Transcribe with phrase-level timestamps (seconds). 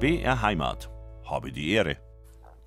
[0.00, 0.88] BR Heimat.
[1.26, 1.98] Habe die Ehre.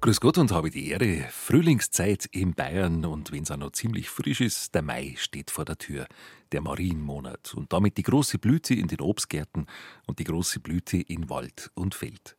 [0.02, 1.26] Grüß Gott und habe die Ehre.
[1.32, 5.66] Frühlingszeit in Bayern und wenn es auch noch ziemlich frisch ist, der Mai steht vor
[5.66, 6.06] der Tür,
[6.52, 9.66] der Marienmonat und damit die große Blüte in den Obstgärten
[10.06, 12.36] und die große Blüte in Wald und Feld.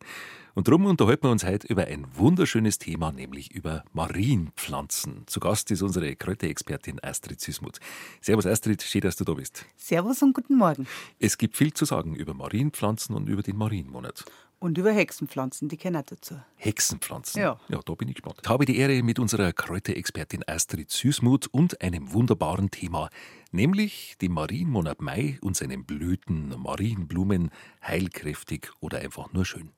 [0.54, 5.26] Und darum unterhalten wir uns heute über ein wunderschönes Thema, nämlich über Marienpflanzen.
[5.26, 7.81] Zu Gast ist unsere Kräuterexpertin Astrid Süßmuth.
[8.21, 9.67] Servus Astrid, schön, dass du da bist.
[9.76, 10.86] Servus und guten Morgen.
[11.18, 14.25] Es gibt viel zu sagen über Marienpflanzen und über den Marienmonat.
[14.64, 16.41] Und über Hexenpflanzen, die kennen dazu.
[16.57, 17.39] Hexenpflanzen?
[17.39, 17.61] Ja.
[17.68, 18.41] Ja, da bin ich gespannt.
[18.43, 23.11] Ich habe die Ehre mit unserer Kräuterexpertin Astrid Süßmuth und einem wunderbaren Thema,
[23.53, 27.50] nämlich dem Marienmonat Mai und seinen Blüten, Marienblumen,
[27.86, 29.69] heilkräftig oder einfach nur schön.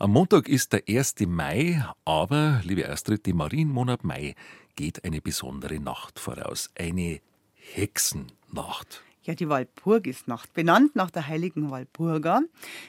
[0.00, 1.20] Am Montag ist der 1.
[1.28, 4.34] Mai, aber, liebe Astrid, dem Marienmonat Mai
[4.74, 6.70] geht eine besondere Nacht voraus.
[6.76, 7.20] Eine
[7.54, 9.04] Hexennacht.
[9.26, 12.42] Ja, die Walpurgisnacht, benannt nach der heiligen Walpurga.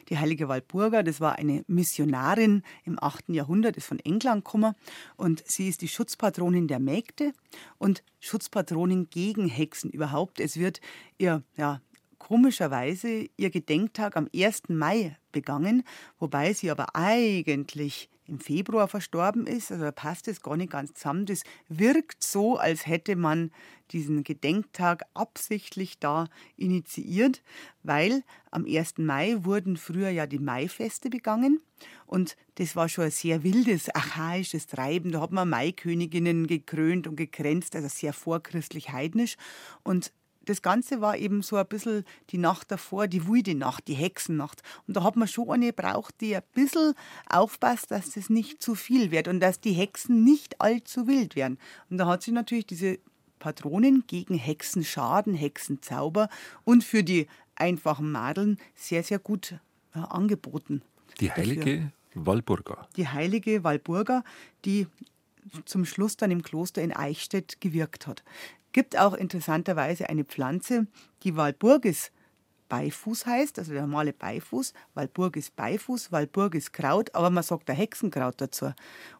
[0.10, 3.30] Die heilige Walpurga, das war eine Missionarin im 8.
[3.30, 4.76] Jahrhundert, ist von England gekommen
[5.16, 7.34] und sie ist die Schutzpatronin der Mägde
[7.80, 10.40] und Schutzpatronin gegen Hexen überhaupt.
[10.40, 10.80] Es wird
[11.18, 11.82] ihr, ja,
[12.20, 14.70] komischerweise ihr Gedenktag am 1.
[14.70, 15.82] Mai begangen,
[16.20, 19.72] wobei sie aber eigentlich im Februar verstorben ist.
[19.72, 21.26] Also da passt es gar nicht ganz zusammen.
[21.26, 23.52] Das wirkt so, als hätte man
[23.92, 27.42] diesen Gedenktag absichtlich da initiiert,
[27.84, 28.98] weil am 1.
[28.98, 31.62] Mai wurden früher ja die Maifeste begangen.
[32.06, 35.12] Und das war schon ein sehr wildes, archaisches Treiben.
[35.12, 39.38] Da hat man Maiköniginnen gekrönt und gekränzt, also sehr vorchristlich heidnisch.
[39.84, 40.12] Und
[40.50, 44.62] das Ganze war eben so ein bisschen die Nacht davor, die wilde Nacht, die Hexennacht.
[44.88, 46.94] Und da hat man schon eine braucht, die ein bisschen
[47.30, 51.58] aufpasst, dass das nicht zu viel wird und dass die Hexen nicht allzu wild werden.
[51.90, 53.00] Und da hat sie natürlich diese
[53.40, 56.30] Patronen gegen Hexenschaden, Hexenzauber
[56.64, 59.56] und für die einfachen Madeln sehr, sehr gut
[59.96, 60.82] ja, angeboten.
[61.20, 62.88] Die heilige Walburga.
[62.96, 64.24] Die heilige Walburga,
[64.66, 64.88] die
[65.66, 68.24] zum Schluss dann im Kloster in Eichstätt gewirkt hat
[68.78, 70.86] gibt auch interessanterweise eine Pflanze,
[71.24, 72.12] die Walburgis
[72.70, 74.72] Beifuß heißt, also der normale Beifuß.
[74.94, 78.74] Walburgis Beifuß, Walburgis Kraut, aber man sagt der Hexenkraut dazu.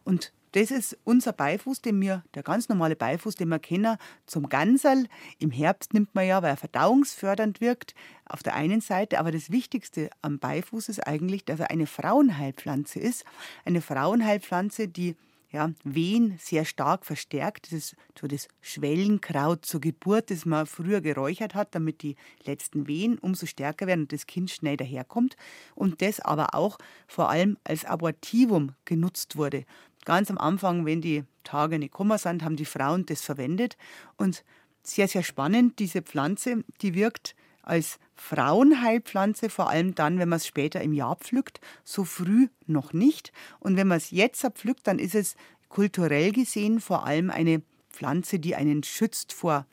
[0.04, 3.96] Und das ist unser Beifuß, den wir, der ganz normale Beifuß, den wir kennen,
[4.26, 5.06] zum Ganserl.
[5.40, 7.96] Im Herbst nimmt man ja, weil er verdauungsfördernd wirkt,
[8.26, 9.18] auf der einen Seite.
[9.18, 13.24] Aber das Wichtigste am Beifuß ist eigentlich, dass er eine Frauenheilpflanze ist.
[13.64, 15.16] Eine Frauenheilpflanze, die
[15.50, 17.66] ja, Wehen sehr stark verstärkt.
[17.66, 22.86] Das ist so das Schwellenkraut zur Geburt, das man früher geräuchert hat, damit die letzten
[22.86, 25.36] Wehen umso stärker werden und das Kind schnell daherkommt.
[25.74, 29.64] Und das aber auch vor allem als Abortivum genutzt wurde.
[30.04, 33.76] Ganz am Anfang, wenn die Tage nicht gekommen sind, haben die Frauen das verwendet.
[34.16, 34.44] Und
[34.82, 37.34] sehr, sehr spannend, diese Pflanze, die wirkt
[37.68, 42.92] als Frauenheilpflanze, vor allem dann, wenn man es später im Jahr pflückt, so früh noch
[42.92, 43.32] nicht.
[43.60, 45.36] Und wenn man es jetzt pflückt, dann ist es
[45.68, 49.66] kulturell gesehen vor allem eine Pflanze, die einen schützt vor,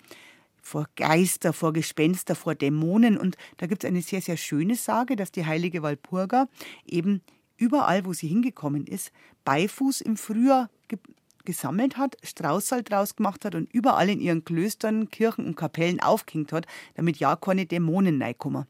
[0.62, 3.18] vor Geister, vor Gespenster, vor Dämonen.
[3.18, 6.48] Und da gibt es eine sehr, sehr schöne Sage, dass die heilige Walpurga
[6.86, 7.22] eben
[7.58, 9.12] überall, wo sie hingekommen ist,
[9.46, 10.70] Beifuß im Frühjahr
[11.46, 16.52] gesammelt hat, Straußsal draus gemacht hat und überall in ihren Klöstern, Kirchen und Kapellen aufgehängt
[16.52, 18.66] hat, damit ja keine Dämonen reinkommen.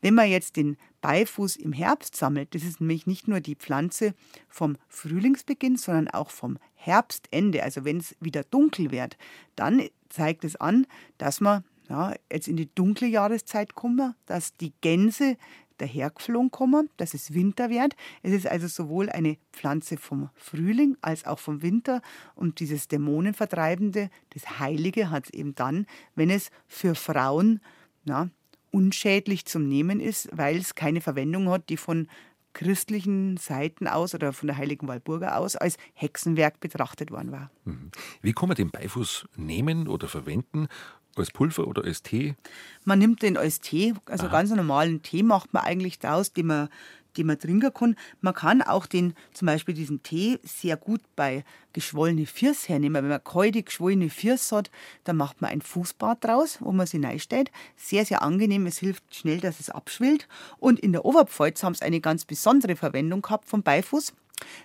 [0.00, 4.14] Wenn man jetzt den Beifuß im Herbst sammelt, das ist nämlich nicht nur die Pflanze
[4.48, 9.16] vom Frühlingsbeginn, sondern auch vom Herbstende, also wenn es wieder dunkel wird,
[9.54, 10.86] dann zeigt es an,
[11.18, 15.36] dass man ja, jetzt in die dunkle Jahreszeit kommen, dass die Gänse
[15.78, 17.96] dahergeflogen kommen, dass es Winter wird.
[18.22, 22.02] Es ist also sowohl eine Pflanze vom Frühling als auch vom Winter
[22.34, 27.60] und dieses Dämonenvertreibende, das Heilige hat es eben dann, wenn es für Frauen
[28.04, 28.30] na,
[28.70, 32.08] unschädlich zum Nehmen ist, weil es keine Verwendung hat, die von
[32.56, 37.50] christlichen Seiten aus oder von der Heiligen Walburga aus als Hexenwerk betrachtet worden war.
[37.66, 37.90] Mhm.
[38.22, 40.68] Wie kann man den Beifuß nehmen oder verwenden?
[41.16, 42.34] Als Pulver oder als Tee?
[42.84, 44.32] Man nimmt den als Tee, also Aha.
[44.32, 46.68] ganz normalen Tee macht man eigentlich daraus, den man,
[47.16, 47.96] den man trinken kann.
[48.20, 53.02] Man kann auch den, zum Beispiel diesen Tee sehr gut bei geschwollene Fiers hernehmen.
[53.02, 54.70] Wenn man kalte, geschwollene Fiers hat,
[55.04, 57.50] dann macht man ein Fußbad draus, wo man sie reinstellt.
[57.76, 58.66] Sehr, sehr angenehm.
[58.66, 60.28] Es hilft schnell, dass es abschwillt.
[60.58, 64.12] Und in der Oberpfalz haben sie eine ganz besondere Verwendung gehabt vom Beifuß.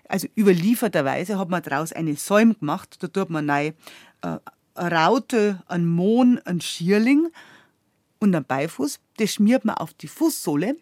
[0.08, 2.98] Also überlieferterweise hat man daraus eine Säum gemacht.
[3.02, 3.74] Da tut man rein,
[4.22, 4.38] äh,
[4.76, 7.28] eine Raute, ein Mohn, ein Schierling
[8.20, 9.00] und ein Beifuß.
[9.18, 10.76] Das schmiert man auf die Fußsohle.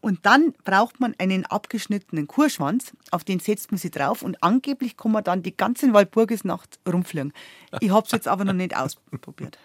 [0.00, 4.96] Und dann braucht man einen abgeschnittenen Kurschwanz, auf den setzt man sich drauf und angeblich
[4.96, 7.32] kann man dann die ganze Walpurgisnacht rumfliegen.
[7.80, 9.58] Ich habe es jetzt aber noch nicht ausprobiert.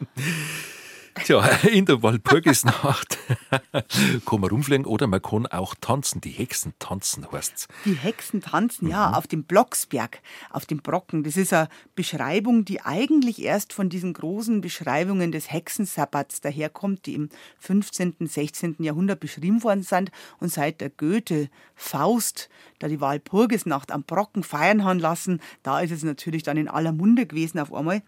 [1.24, 3.18] Tja, in der Walpurgisnacht
[4.26, 6.20] kann man rumfliegen oder man kann auch tanzen.
[6.22, 7.68] Die Hexen tanzen, heißt's.
[7.86, 8.92] Die Hexen tanzen, mhm.
[8.92, 10.20] ja, auf dem Blocksberg,
[10.50, 11.24] auf dem Brocken.
[11.24, 17.14] Das ist eine Beschreibung, die eigentlich erst von diesen großen Beschreibungen des Hexensabbats daherkommt, die
[17.14, 17.30] im
[17.60, 18.76] 15., 16.
[18.80, 24.84] Jahrhundert beschrieben worden sind und seit der Goethe Faust da die Walpurgisnacht am Brocken feiern
[24.84, 28.02] haben lassen, da ist es natürlich dann in aller Munde gewesen auf einmal.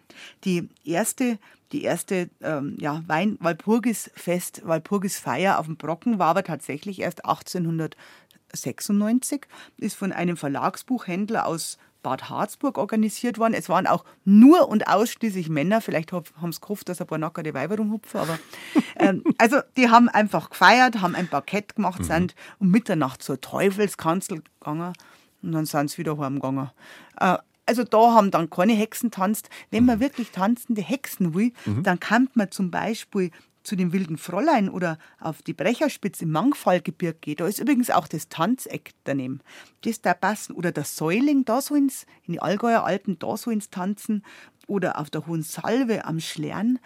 [0.43, 1.39] Die erste
[1.71, 9.47] die erste ähm, ja, Wein Walpurgisfest, Walpurgisfeier auf dem Brocken war aber tatsächlich erst 1896,
[9.77, 13.53] ist von einem Verlagsbuchhändler aus Bad Harzburg organisiert worden.
[13.53, 15.81] Es waren auch nur und ausschließlich Männer.
[15.81, 18.21] Vielleicht haben sie gehofft, dass ein paar nackerte Weiber rumhupfen.
[18.21, 18.39] Aber
[18.95, 22.05] ähm, also die haben einfach gefeiert, haben ein Parkett gemacht, mhm.
[22.05, 24.93] sind um Mitternacht zur Teufelskanzel gegangen
[25.41, 26.71] und dann sind sie wieder heimgegangen.
[27.19, 27.37] Äh,
[27.67, 29.49] also da haben dann keine Hexen tanzt.
[29.69, 30.01] Wenn man mhm.
[30.01, 31.83] wirklich tanzende Hexen will, mhm.
[31.83, 33.31] dann kann man zum Beispiel
[33.67, 37.41] zu dem wilden Fräulein oder auf die Brecherspitze im Mangfallgebirge geht.
[37.41, 39.41] Da ist übrigens auch das Tanzeck daneben.
[39.81, 40.55] Das da passen.
[40.55, 44.23] Oder das Säuling, da so ins, in die Allgäuer Alpen, da so ins Tanzen.
[44.67, 46.79] Oder auf der Hohen Salve am Schlern.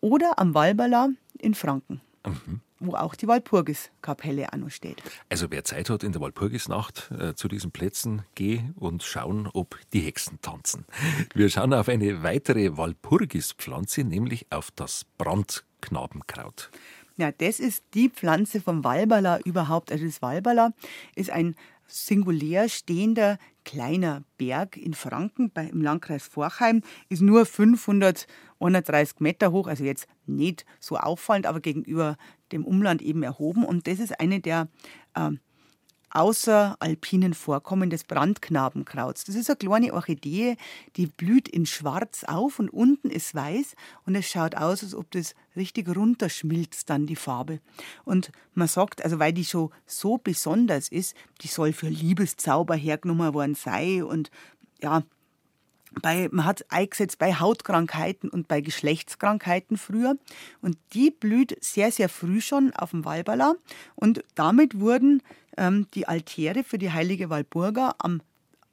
[0.00, 1.08] Oder am Walberla
[1.38, 2.00] in Franken.
[2.26, 5.02] Mhm wo auch die Walpurgiskapelle steht.
[5.28, 9.78] Also wer Zeit hat in der Walpurgisnacht äh, zu diesen Plätzen, geh und schauen, ob
[9.92, 10.84] die Hexen tanzen.
[11.34, 16.70] Wir schauen auf eine weitere Walpurgispflanze, nämlich auf das Brandknabenkraut.
[17.16, 19.90] Ja, das ist die Pflanze vom Walberla überhaupt.
[19.90, 20.72] Also das Walberla
[21.14, 21.54] ist ein
[21.86, 29.66] singulär stehender kleiner Berg in Franken bei, im Landkreis Forchheim, ist nur 531 Meter hoch,
[29.66, 32.16] also jetzt nicht so auffallend, aber gegenüber
[32.52, 33.64] dem Umland eben erhoben.
[33.64, 34.68] Und das ist eine der
[35.14, 35.32] äh,
[36.16, 39.24] außeralpinen Vorkommen des Brandknabenkrauts.
[39.24, 40.56] Das ist eine kleine Orchidee,
[40.96, 43.74] die blüht in schwarz auf und unten ist weiß
[44.06, 47.60] und es schaut aus, als ob das richtig runterschmilzt dann die Farbe.
[48.04, 53.34] Und man sagt, also weil die schon so besonders ist, die soll für Liebeszauber hergenommen
[53.34, 54.30] worden sein und
[54.82, 55.02] ja,
[56.02, 60.16] bei, man hat eingesetzt bei Hautkrankheiten und bei Geschlechtskrankheiten früher.
[60.60, 63.54] Und die blüht sehr, sehr früh schon auf dem Walberla.
[63.94, 65.22] Und damit wurden
[65.56, 68.20] ähm, die Altäre für die heilige Walburga am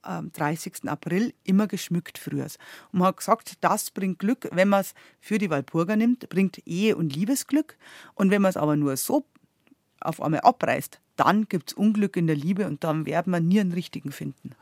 [0.06, 0.90] 30.
[0.90, 2.48] April immer geschmückt früher.
[2.92, 6.62] Und man hat gesagt, das bringt Glück, wenn man es für die Walpurga nimmt, bringt
[6.68, 7.78] Ehe und Liebesglück.
[8.14, 9.26] Und wenn man es aber nur so
[10.02, 13.60] auf einmal abreißt, dann gibt es Unglück in der Liebe und dann werden wir nie
[13.60, 14.56] einen richtigen finden.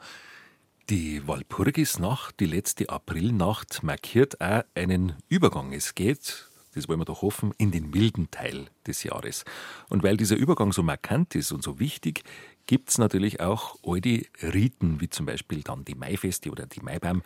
[0.91, 5.71] Die Walpurgisnacht, die letzte Aprilnacht, markiert auch einen Übergang.
[5.71, 9.45] Es geht, das wollen wir doch hoffen, in den milden Teil des Jahres.
[9.87, 12.25] Und weil dieser Übergang so markant ist und so wichtig,
[12.65, 17.23] gibt es natürlich auch alte Riten, wie zum Beispiel dann die Maifeste oder die Maibaum,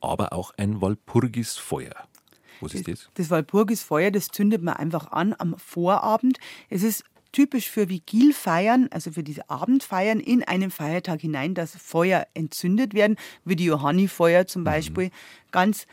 [0.00, 2.08] aber auch ein Walpurgisfeuer.
[2.62, 3.10] Was ist das?
[3.16, 6.38] Das Walpurgisfeuer, das zündet man einfach an am Vorabend.
[6.70, 12.26] Es ist typisch für Vigilfeiern, also für diese Abendfeiern in einen Feiertag hinein, dass Feuer
[12.32, 14.66] entzündet werden, wie die Johannifeuer zum mhm.
[14.66, 15.04] Beispiel.
[15.06, 15.10] Mhm.
[15.50, 15.86] Ganz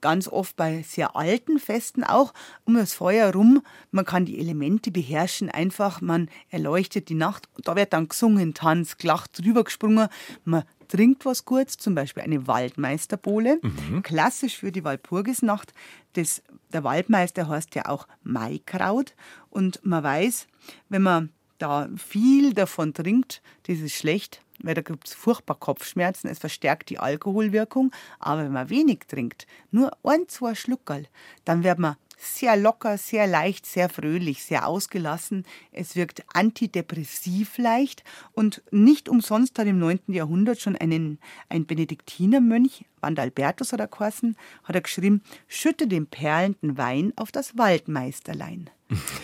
[0.00, 2.34] ganz oft bei sehr alten Festen auch
[2.64, 3.62] um das Feuer rum.
[3.90, 7.48] Man kann die Elemente beherrschen, einfach man erleuchtet die Nacht.
[7.62, 10.08] Da wird dann gesungen, Tanz, gelacht, drüber gesprungen.
[10.44, 14.02] Man trinkt was kurz, zum Beispiel eine Waldmeisterbowle, mhm.
[14.02, 15.72] klassisch für die Walpurgisnacht.
[16.14, 16.42] Das,
[16.72, 19.14] der Waldmeister heißt ja auch Maikraut
[19.50, 20.46] und man weiß,
[20.88, 26.28] wenn man da viel davon trinkt, das ist schlecht, weil da gibt es furchtbar Kopfschmerzen,
[26.28, 27.92] es verstärkt die Alkoholwirkung.
[28.18, 31.06] Aber wenn man wenig trinkt, nur ein, zwei Schluckerl,
[31.44, 35.44] dann wird man sehr locker, sehr leicht, sehr fröhlich, sehr ausgelassen.
[35.72, 38.02] Es wirkt antidepressiv leicht
[38.32, 40.00] und nicht umsonst hat im 9.
[40.08, 46.78] Jahrhundert schon einen, ein Benediktinermönch, Wandalbertus hat er geheißen, hat er geschrieben, schütte den perlenden
[46.78, 48.70] Wein auf das Waldmeisterlein.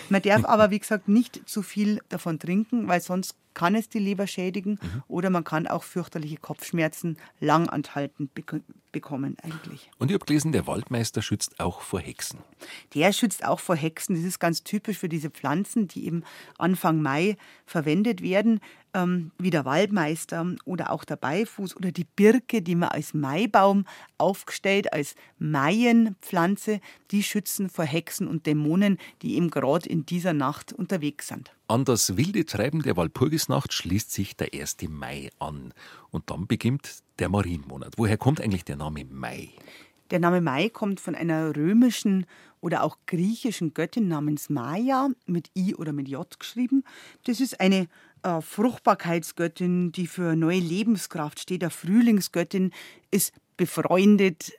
[0.08, 3.98] Man darf aber, wie gesagt, nicht zu viel davon trinken, weil sonst kann es die
[3.98, 5.02] Leber schädigen mhm.
[5.08, 8.42] oder man kann auch fürchterliche Kopfschmerzen langanhaltend be
[8.92, 9.88] bekommen eigentlich.
[9.98, 12.40] Und ich habe gelesen, der Waldmeister schützt auch vor Hexen.
[12.94, 14.16] Der schützt auch vor Hexen.
[14.16, 16.24] Das ist ganz typisch für diese Pflanzen, die eben
[16.58, 18.60] Anfang Mai verwendet werden
[18.94, 23.84] ähm, wie der Waldmeister oder auch der Beifuß oder die Birke, die man als Maibaum
[24.18, 26.80] aufgestellt, als Maienpflanze,
[27.10, 31.52] die schützen vor Hexen und Dämonen, die eben gerade in dieser Nacht unterwegs sind.
[31.70, 34.78] An das wilde Treiben der Walpurgisnacht schließt sich der 1.
[34.88, 35.72] Mai an.
[36.10, 37.92] Und dann beginnt der Marienmonat.
[37.96, 39.50] Woher kommt eigentlich der Name Mai?
[40.10, 42.26] Der Name Mai kommt von einer römischen
[42.60, 46.82] oder auch griechischen Göttin namens Maya, mit I oder mit J geschrieben.
[47.22, 47.86] Das ist eine
[48.24, 52.72] äh, Fruchtbarkeitsgöttin, die für neue Lebenskraft steht, eine Frühlingsgöttin,
[53.12, 54.54] ist befreundet,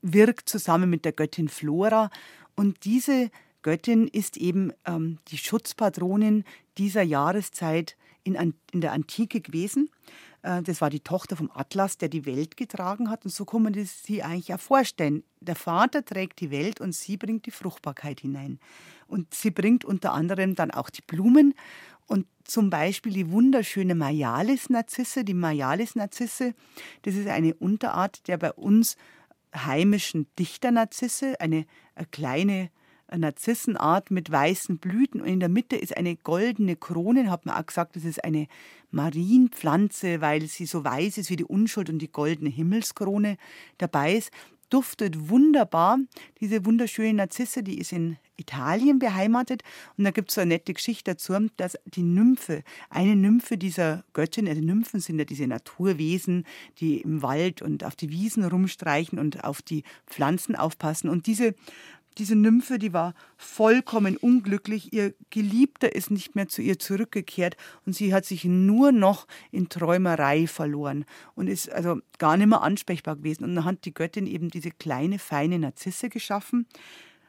[0.00, 2.08] wirkt zusammen mit der Göttin Flora
[2.54, 3.30] Und diese
[3.64, 6.44] Göttin ist eben ähm, die Schutzpatronin
[6.78, 9.90] dieser Jahreszeit in, in der Antike gewesen.
[10.42, 13.24] Äh, das war die Tochter vom Atlas, der die Welt getragen hat.
[13.24, 15.24] Und so kann man sich eigentlich auch vorstellen.
[15.40, 18.60] Der Vater trägt die Welt und sie bringt die Fruchtbarkeit hinein.
[19.08, 21.54] Und sie bringt unter anderem dann auch die Blumen
[22.06, 25.24] und zum Beispiel die wunderschöne Majalis-Narzisse.
[25.24, 26.54] Die Majalis-Narzisse,
[27.02, 28.96] das ist eine Unterart der bei uns
[29.54, 32.70] heimischen Dichter-Narzisse, eine, eine kleine
[33.14, 37.30] Narzissenart mit weißen Blüten und in der Mitte ist eine goldene Krone.
[37.30, 38.46] Hat man auch gesagt, das ist eine
[38.90, 43.36] Marienpflanze, weil sie so weiß ist wie die Unschuld und die goldene Himmelskrone
[43.78, 44.30] dabei ist.
[44.70, 45.98] Duftet wunderbar.
[46.40, 49.62] Diese wunderschöne Narzisse, die ist in Italien beheimatet.
[49.96, 54.04] Und da gibt es so eine nette Geschichte dazu, dass die Nymphe, eine Nymphe dieser
[54.12, 56.44] Göttin, also Nymphen sind ja diese Naturwesen,
[56.78, 61.08] die im Wald und auf die Wiesen rumstreichen und auf die Pflanzen aufpassen.
[61.08, 61.54] Und diese
[62.18, 64.92] diese Nymphe, die war vollkommen unglücklich.
[64.92, 67.56] Ihr Geliebter ist nicht mehr zu ihr zurückgekehrt
[67.86, 71.04] und sie hat sich nur noch in Träumerei verloren
[71.34, 73.44] und ist also gar nicht mehr ansprechbar gewesen.
[73.44, 76.66] Und dann hat die Göttin eben diese kleine, feine Narzisse geschaffen,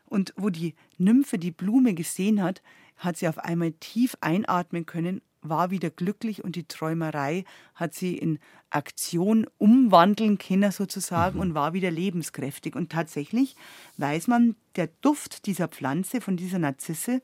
[0.07, 2.61] und wo die Nymphe die Blume gesehen hat,
[2.97, 8.17] hat sie auf einmal tief einatmen können, war wieder glücklich und die Träumerei hat sie
[8.17, 11.41] in Aktion umwandeln können sozusagen mhm.
[11.41, 12.75] und war wieder lebenskräftig.
[12.75, 13.55] Und tatsächlich
[13.97, 17.21] weiß man, der Duft dieser Pflanze, von dieser Narzisse,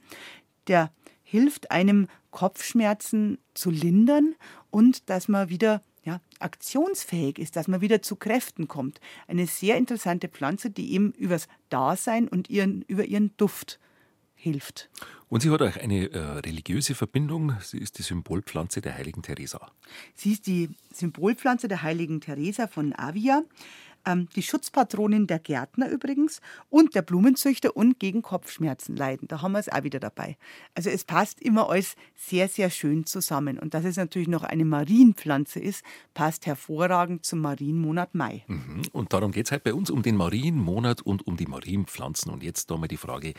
[0.68, 0.92] der
[1.24, 4.36] hilft einem Kopfschmerzen zu lindern
[4.70, 9.00] und dass man wieder ja, aktionsfähig ist, dass man wieder zu Kräften kommt.
[9.28, 13.80] Eine sehr interessante Pflanze, die eben übers Dasein und ihren, über ihren Duft
[14.42, 14.90] hilft.
[15.30, 17.54] Und sie hat auch eine äh, religiöse Verbindung.
[17.62, 19.72] Sie ist die Symbolpflanze der heiligen Teresa.
[20.16, 23.44] Sie ist die Symbolpflanze der heiligen Teresa von Avia
[24.06, 29.28] ähm, die Schutzpatronin der Gärtner übrigens und der Blumenzüchter und gegen Kopfschmerzen leiden.
[29.28, 30.38] Da haben wir es auch wieder dabei.
[30.76, 33.60] Also es passt immer alles sehr, sehr schön zusammen.
[33.60, 38.44] Und dass es natürlich noch eine Marienpflanze ist, passt hervorragend zum Marienmonat Mai.
[38.48, 38.84] Mhm.
[38.92, 42.32] Und darum geht es heute bei uns um den Marienmonat und um die Marienpflanzen.
[42.32, 43.34] Und jetzt da mal die Frage,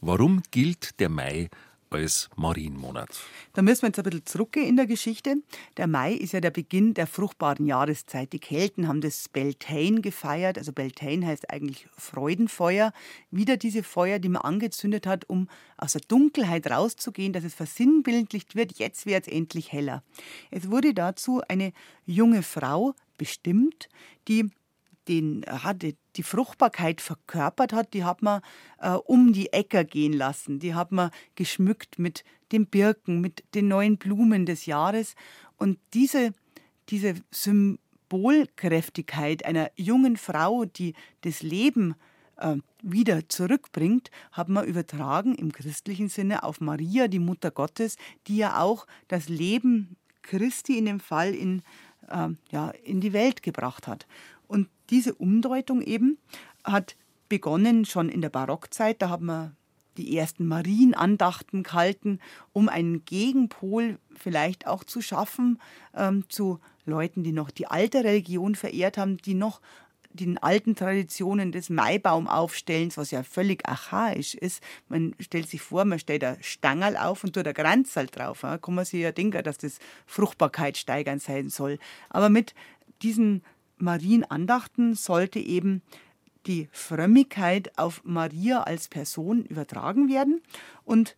[0.00, 1.48] warum gilt der Mai
[1.90, 3.08] als Marienmonat.
[3.54, 5.36] Da müssen wir jetzt ein bisschen zurückgehen in der Geschichte.
[5.76, 8.32] Der Mai ist ja der Beginn der fruchtbaren Jahreszeit.
[8.32, 10.58] Die Kelten haben das Beltane gefeiert.
[10.58, 12.92] Also Beltane heißt eigentlich Freudenfeuer.
[13.30, 18.54] Wieder diese Feuer, die man angezündet hat, um aus der Dunkelheit rauszugehen, dass es versinnbildlicht
[18.54, 18.78] wird.
[18.78, 20.02] Jetzt wird es endlich heller.
[20.50, 21.72] Es wurde dazu eine
[22.06, 23.88] junge Frau bestimmt,
[24.28, 24.50] die
[25.08, 28.42] den, hatte die Fruchtbarkeit verkörpert hat, die hat man
[28.80, 30.58] äh, um die Äcker gehen lassen.
[30.58, 35.14] Die hat man geschmückt mit den Birken, mit den neuen Blumen des Jahres.
[35.56, 36.32] Und diese,
[36.88, 41.94] diese Symbolkräftigkeit einer jungen Frau, die das Leben
[42.36, 47.96] äh, wieder zurückbringt, hat man übertragen im christlichen Sinne auf Maria, die Mutter Gottes,
[48.26, 51.62] die ja auch das Leben Christi in dem Fall in,
[52.08, 54.06] äh, ja, in die Welt gebracht hat.
[54.90, 56.18] Diese Umdeutung eben
[56.64, 56.96] hat
[57.28, 59.02] begonnen schon in der Barockzeit.
[59.02, 59.54] Da haben wir
[59.96, 62.20] die ersten Marienandachten gehalten,
[62.52, 65.60] um einen Gegenpol vielleicht auch zu schaffen
[65.94, 69.60] ähm, zu Leuten, die noch die alte Religion verehrt haben, die noch
[70.10, 74.62] den alten Traditionen des Maibaumaufstellens, was ja völlig archaisch ist.
[74.88, 78.40] Man stellt sich vor, man stellt ein Stangerl auf und tut ein Granzal drauf.
[78.40, 81.78] Da kann man sich ja denken, dass das Fruchtbarkeit steigern sein soll.
[82.08, 82.54] Aber mit
[83.02, 83.42] diesen
[83.82, 85.82] Marienandachten sollte eben
[86.46, 90.40] die Frömmigkeit auf Maria als Person übertragen werden.
[90.84, 91.16] Und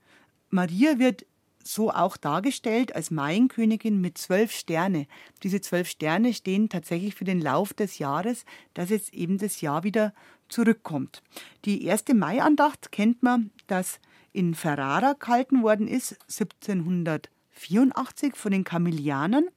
[0.50, 1.24] Maria wird
[1.62, 5.06] so auch dargestellt als Maienkönigin mit zwölf Sterne.
[5.42, 9.84] Diese zwölf Sterne stehen tatsächlich für den Lauf des Jahres, dass jetzt eben das Jahr
[9.84, 10.12] wieder
[10.48, 11.22] zurückkommt.
[11.64, 14.00] Die erste Maiandacht kennt man, dass
[14.32, 19.48] in Ferrara gehalten worden ist, 1784 von den Kamillianern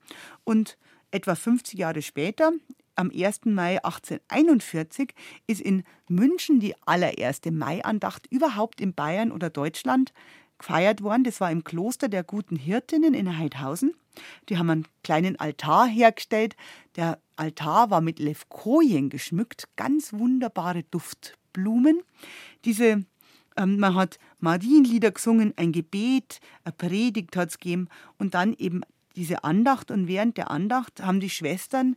[0.44, 0.76] und
[1.10, 2.52] etwa 50 Jahre später
[2.96, 3.46] am 1.
[3.46, 5.14] Mai 1841
[5.46, 10.12] ist in München die allererste Maiandacht überhaupt in Bayern oder Deutschland
[10.58, 11.24] gefeiert worden.
[11.24, 13.94] Das war im Kloster der Guten Hirtinnen in Heidhausen.
[14.48, 16.56] Die haben einen kleinen Altar hergestellt.
[16.96, 22.00] Der Altar war mit Levkojen geschmückt, ganz wunderbare Duftblumen.
[22.64, 23.04] Diese
[23.56, 28.82] ähm, man hat Marienlieder gesungen, ein Gebet, eine Predigt hat es gegeben und dann eben
[29.16, 29.90] diese Andacht.
[29.90, 31.96] Und während der Andacht haben die Schwestern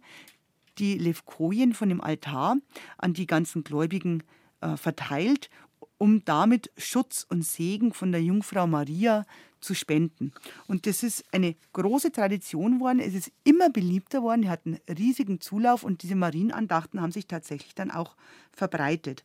[0.80, 2.58] die Levkojen von dem Altar
[2.98, 4.24] an die ganzen Gläubigen
[4.62, 5.50] äh, verteilt
[5.98, 9.26] um damit Schutz und Segen von der Jungfrau Maria
[9.60, 10.32] zu spenden.
[10.68, 13.00] Und das ist eine große Tradition geworden.
[13.00, 14.44] Es ist immer beliebter worden.
[14.44, 18.16] Die hatten riesigen Zulauf und diese Marienandachten haben sich tatsächlich dann auch
[18.52, 19.24] verbreitet.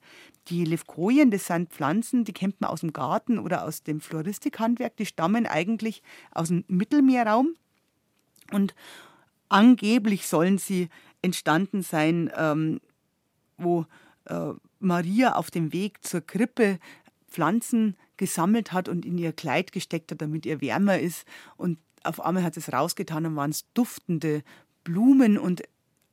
[0.48, 4.96] Die Levkojen, das sind Pflanzen, die kennt man aus dem Garten oder aus dem Floristikhandwerk.
[4.96, 7.54] Die stammen eigentlich aus dem Mittelmeerraum
[8.50, 8.74] und
[9.50, 10.88] angeblich sollen sie
[11.22, 12.80] entstanden sein, ähm,
[13.56, 13.86] wo
[14.26, 16.78] äh, Maria auf dem Weg zur Krippe
[17.28, 21.26] Pflanzen gesammelt hat und in ihr Kleid gesteckt hat, damit ihr wärmer ist.
[21.56, 24.42] Und auf einmal hat es rausgetan und waren es duftende
[24.84, 25.62] Blumen und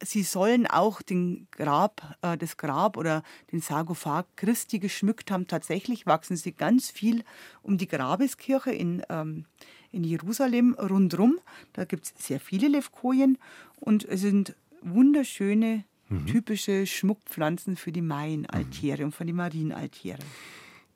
[0.02, 5.48] sie sollen auch den Grab, äh, das Grab oder den Sarkophag Christi geschmückt haben.
[5.48, 7.24] Tatsächlich wachsen sie ganz viel
[7.62, 9.46] um die Grabeskirche in, ähm,
[9.92, 11.40] in Jerusalem rundherum.
[11.74, 13.38] Da gibt es sehr viele Levkojen
[13.80, 16.26] und es sind wunderschöne, mhm.
[16.28, 19.06] typische Schmuckpflanzen für die Maienaltäre mhm.
[19.06, 20.20] und für die Marienaltäre.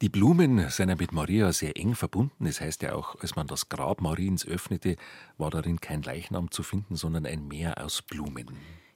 [0.02, 2.44] Die Blumen sind ja mit Maria sehr eng verbunden.
[2.44, 4.98] Das heißt ja auch, als man das Grab Mariens öffnete,
[5.38, 8.48] war darin kein Leichnam zu finden, sondern ein Meer aus Blumen.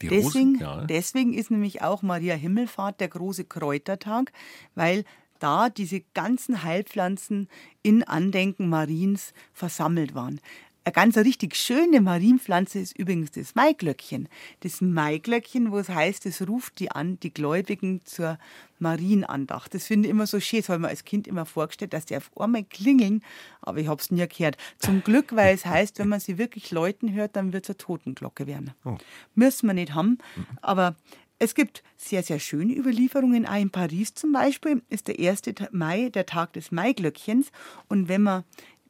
[0.01, 0.85] Deswegen, Rosen, ja.
[0.85, 4.31] deswegen ist nämlich auch Maria Himmelfahrt der große Kräutertag,
[4.75, 5.05] weil
[5.39, 7.47] da diese ganzen Heilpflanzen
[7.83, 10.41] in Andenken Mariens versammelt waren.
[10.87, 14.29] Eine ganz richtig schöne Marienpflanze ist übrigens das Maiglöckchen.
[14.61, 18.39] Das Maiglöckchen, wo es heißt, es ruft die an, die Gläubigen zur
[18.79, 19.73] Marienandacht.
[19.73, 20.61] Das finde ich immer so schön.
[20.61, 23.21] Das habe ich mir als Kind immer vorgestellt, dass die auf einmal klingeln,
[23.59, 24.55] aber ich habe es nie gehört.
[24.79, 27.77] Zum Glück, weil es heißt, wenn man sie wirklich läuten hört, dann wird es eine
[27.79, 28.71] Totenglocke werden.
[28.85, 28.95] Oh.
[29.35, 30.19] Müssen wir nicht haben,
[30.61, 30.95] aber
[31.39, 33.45] es gibt sehr, sehr schöne Überlieferungen.
[33.45, 35.41] Auch in Paris zum Beispiel ist der 1.
[35.71, 37.51] Mai der Tag des Maiglöckchens.
[37.89, 38.43] Und wenn man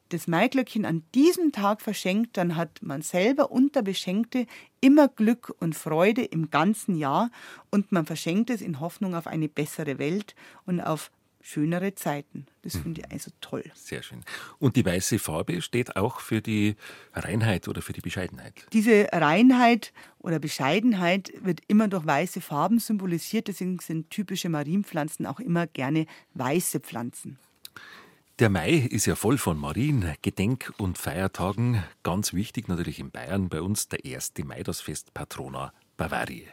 [0.08, 4.46] das Maiglöckchen an diesem Tag verschenkt, dann hat man selber und der Beschenkte
[4.80, 7.30] immer Glück und Freude im ganzen Jahr
[7.70, 10.34] und man verschenkt es in Hoffnung auf eine bessere Welt
[10.66, 11.10] und auf
[11.40, 12.46] schönere Zeiten.
[12.62, 12.82] Das hm.
[12.82, 13.64] finde ich also toll.
[13.74, 14.22] Sehr schön.
[14.58, 16.76] Und die weiße Farbe steht auch für die
[17.14, 18.66] Reinheit oder für die Bescheidenheit.
[18.72, 23.48] Diese Reinheit oder Bescheidenheit wird immer durch weiße Farben symbolisiert.
[23.48, 27.38] Deswegen sind typische Marienpflanzen auch immer gerne weiße Pflanzen.
[28.38, 31.82] Der Mai ist ja voll von Marien, Gedenk- und Feiertagen.
[32.04, 34.34] Ganz wichtig natürlich in Bayern bei uns der 1.
[34.44, 36.46] Mai, das Fest Patrona Bavaria.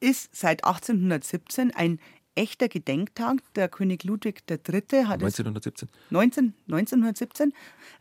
[0.00, 2.00] Ist seit 1817 ein
[2.34, 3.42] echter Gedenktag.
[3.56, 5.04] Der König Ludwig III.
[5.04, 5.86] hat 1917?
[5.92, 7.52] es 19, 1917.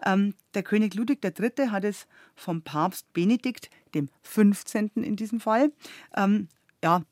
[0.05, 1.71] Ähm, der König Ludwig III.
[1.71, 4.91] hat es vom Papst Benedikt, dem 15.
[5.03, 5.73] in diesem Fall,
[6.15, 6.47] ähm,
[6.81, 7.03] ja,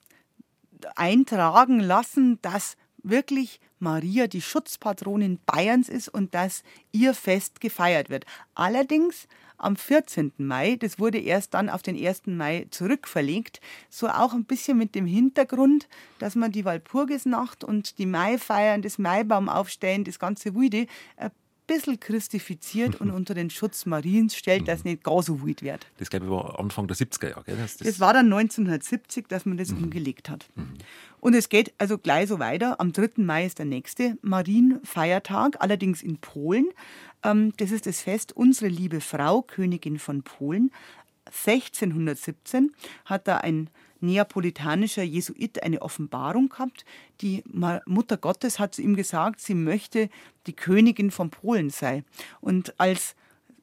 [0.96, 2.78] eintragen lassen, dass
[3.10, 8.26] wirklich Maria die Schutzpatronin Bayerns ist und dass ihr Fest gefeiert wird.
[8.56, 10.34] Allerdings am 14.
[10.38, 12.28] Mai, das wurde erst dann auf den 1.
[12.28, 15.88] Mai zurückverlegt, so auch ein bisschen mit dem Hintergrund,
[16.20, 20.86] dass man die Walpurgisnacht und die Maifeiern, das Maibaum aufstellen, das ganze Wilde
[21.18, 21.32] ein
[21.66, 25.88] bisschen christifiziert und unter den Schutz Mariens stellt, dass es nicht gar so wild wird.
[25.98, 27.44] Das glaube ich war Anfang der 70er Jahre.
[27.46, 29.86] Das, das, das, war dann 1970, dass man das mhm.
[29.86, 30.48] umgelegt hat.
[30.56, 30.74] Mhm.
[31.28, 32.80] Und es geht also gleich so weiter.
[32.80, 33.22] Am 3.
[33.22, 36.70] Mai ist der nächste Marienfeiertag, allerdings in Polen.
[37.22, 40.72] Ähm, das ist das Fest Unsere liebe Frau, Königin von Polen.
[41.26, 46.86] 1617 hat da ein neapolitanischer Jesuit eine Offenbarung gehabt.
[47.20, 47.44] Die
[47.86, 50.10] Mutter Gottes hat zu ihm gesagt, sie möchte
[50.46, 52.06] die Königin von Polen sein.
[52.40, 53.18] Und als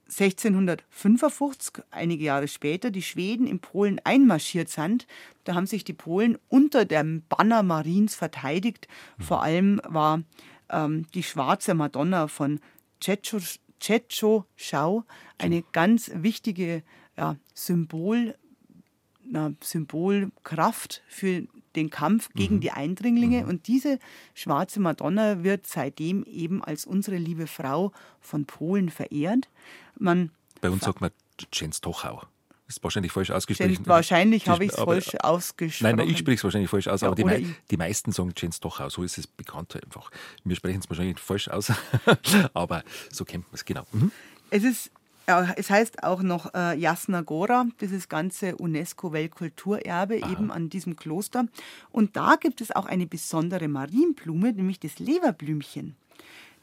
[0.08, 5.06] 1655, einige Jahre später, die Schweden in Polen einmarschiert sind,
[5.44, 8.86] da haben sich die Polen unter dem Banner Mariens verteidigt.
[9.18, 10.22] Vor allem war
[10.70, 12.60] ähm, die schwarze Madonna von
[13.00, 15.04] Czecho Schau
[15.38, 16.82] eine ganz wichtige
[17.16, 18.34] ja, Symbol
[19.26, 22.60] einer Symbolkraft für den Kampf gegen mhm.
[22.60, 23.42] die Eindringlinge.
[23.42, 23.48] Mhm.
[23.48, 23.98] Und diese
[24.34, 29.48] schwarze Madonna wird seitdem eben als unsere liebe Frau von Polen verehrt.
[29.98, 31.10] Man Bei uns sagt man
[31.50, 32.26] Częstochow.
[32.66, 33.78] Ist wahrscheinlich falsch ausgesprochen.
[33.84, 35.96] Wahrscheinlich habe ich es falsch ausgesprochen.
[35.96, 38.34] Nein, nein ich spreche es wahrscheinlich falsch aus, ja, aber die, mei die, meisten sagen
[38.34, 38.90] Częstochow.
[38.90, 40.10] So ist es bekannt einfach.
[40.44, 41.70] Wir sprechen es wahrscheinlich falsch aus,
[42.54, 42.82] aber
[43.12, 43.84] so kennt man es genau.
[43.92, 44.10] Mhm.
[44.48, 44.90] Es ist
[45.26, 51.46] ja, es heißt auch noch äh, Jasna Gora, dieses ganze UNESCO-Weltkulturerbe eben an diesem Kloster.
[51.90, 55.96] Und da gibt es auch eine besondere Marienblume, nämlich das Leverblümchen.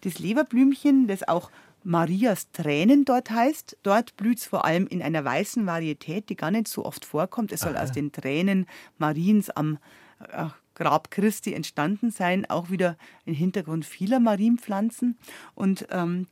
[0.01, 1.51] Das Leverblümchen, das auch
[1.83, 3.77] Marias Tränen dort heißt.
[3.83, 7.51] Dort blüht es vor allem in einer weißen Varietät, die gar nicht so oft vorkommt.
[7.51, 7.83] Es soll Aha.
[7.83, 9.79] aus den Tränen Mariens am
[10.19, 10.45] äh,
[10.75, 12.97] Grab Christi entstanden sein, auch wieder
[13.27, 15.17] ein Hintergrund vieler Marienpflanzen.
[15.53, 16.27] Und ähm,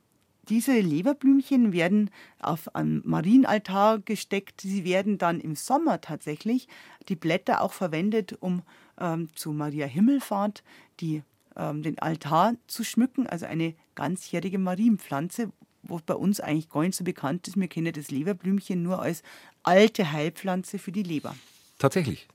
[0.50, 2.10] diese Leberblümchen werden
[2.40, 4.62] auf einen Marienaltar gesteckt.
[4.62, 6.68] Sie werden dann im Sommer tatsächlich
[7.08, 8.64] die Blätter auch verwendet, um
[9.00, 10.64] ähm, zu Maria Himmelfahrt
[11.00, 11.24] die
[11.56, 15.52] ähm, den Altar zu schmücken, also eine ganzjährige Marienpflanze,
[15.84, 17.60] wo bei uns eigentlich gar nicht so bekannt ist.
[17.60, 19.24] Wir kennen das Leberblümchen nur als
[19.64, 21.36] alte Heilpflanze für die Leber.
[21.78, 22.28] Tatsächlich.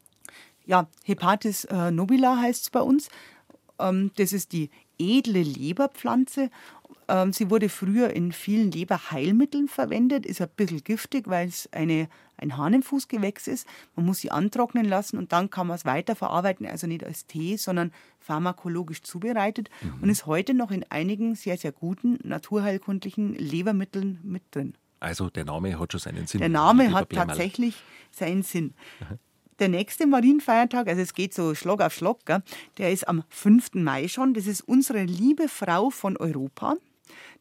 [0.66, 3.08] Ja, Hepatis äh, nobila heißt es bei uns.
[3.78, 6.50] Ähm, das ist die edle Leberpflanze.
[7.08, 12.08] Ähm, sie wurde früher in vielen Leberheilmitteln verwendet, ist ein bisschen giftig, weil es eine,
[12.36, 13.66] ein Hahnenfußgewächs ist.
[13.96, 17.56] Man muss sie antrocknen lassen und dann kann man es weiterverarbeiten, also nicht als Tee,
[17.56, 20.02] sondern pharmakologisch zubereitet mhm.
[20.02, 24.74] und ist heute noch in einigen sehr, sehr guten naturheilkundlichen Lebermitteln mit drin.
[25.00, 26.40] Also der Name hat schon seinen Sinn.
[26.40, 28.74] Der Name hat tatsächlich seinen Sinn.
[29.60, 32.42] Der nächste Marienfeiertag, also es geht so Schlag auf Schlag, gell,
[32.78, 33.74] der ist am 5.
[33.74, 34.34] Mai schon.
[34.34, 36.76] Das ist unsere liebe Frau von Europa.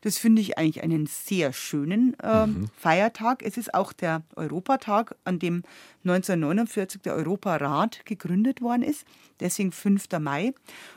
[0.03, 2.67] Das finde ich eigentlich einen sehr schönen äh, mhm.
[2.75, 3.41] Feiertag.
[3.41, 5.63] Es ist auch der Europatag, an dem
[6.03, 9.05] 1949 der Europarat gegründet worden ist.
[9.39, 10.07] Deswegen 5.
[10.19, 10.53] Mai.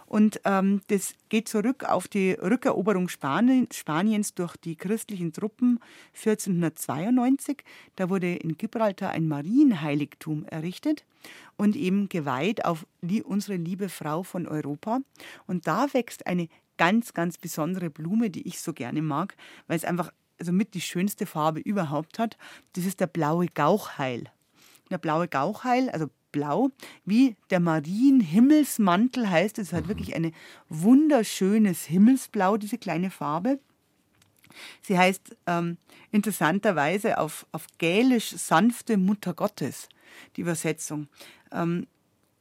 [0.06, 5.78] Und ähm, das geht zurück auf die Rückeroberung Spanien, Spaniens durch die christlichen Truppen
[6.16, 7.58] 1492.
[7.94, 11.04] Da wurde in Gibraltar ein Marienheiligtum errichtet
[11.56, 14.98] und eben geweiht auf die, unsere liebe Frau von Europa.
[15.46, 19.36] Und da wächst eine ganz, ganz besondere Blume, die ich so gerne mag,
[19.66, 22.36] weil es einfach also mit die schönste Farbe überhaupt hat.
[22.74, 24.30] Das ist der blaue Gauchheil.
[24.90, 26.70] Der blaue Gauchheil, also blau,
[27.04, 29.58] wie der Marienhimmelsmantel heißt.
[29.58, 29.88] Es hat mhm.
[29.88, 30.32] wirklich ein
[30.68, 33.58] wunderschönes Himmelsblau, diese kleine Farbe.
[34.82, 35.76] Sie heißt ähm,
[36.12, 39.88] interessanterweise auf, auf Gälisch sanfte Mutter Gottes,
[40.36, 41.08] die Übersetzung.
[41.52, 41.86] Ähm,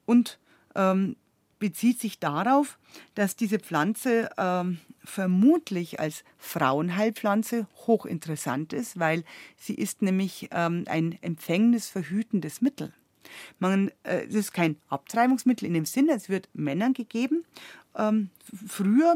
[0.06, 0.40] und
[0.76, 1.16] ähm,
[1.66, 2.78] bezieht sich darauf,
[3.16, 9.24] dass diese Pflanze ähm, vermutlich als Frauenheilpflanze hochinteressant ist, weil
[9.58, 12.94] sie ist nämlich ähm, ein empfängnisverhütendes Mittel.
[13.58, 17.44] Man, äh, es ist kein Abtreibungsmittel in dem Sinne, es wird Männern gegeben.
[17.98, 18.30] Ähm,
[18.68, 19.16] früher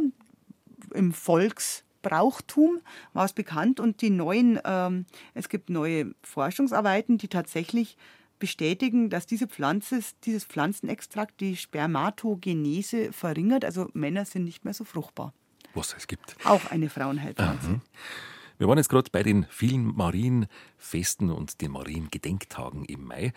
[0.96, 2.80] im Volksbrauchtum
[3.14, 7.96] war es bekannt und die neuen, ähm, es gibt neue Forschungsarbeiten, die tatsächlich
[8.40, 13.66] bestätigen, dass diese Pflanze, dieses Pflanzenextrakt die Spermatogenese verringert.
[13.66, 15.34] Also Männer sind nicht mehr so fruchtbar.
[15.74, 16.36] Was es gibt.
[16.46, 17.70] Auch eine Frauenheilpflanze.
[17.70, 17.82] Mhm.
[18.58, 23.32] Wir waren jetzt gerade bei den vielen Marienfesten und den Mariengedenktagen im Mai.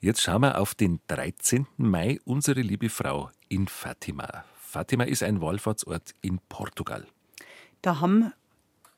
[0.00, 1.66] Jetzt schauen wir auf den 13.
[1.76, 4.44] Mai, unsere liebe Frau in Fatima.
[4.56, 7.06] Fatima ist ein Wallfahrtsort in Portugal.
[7.82, 8.32] Da haben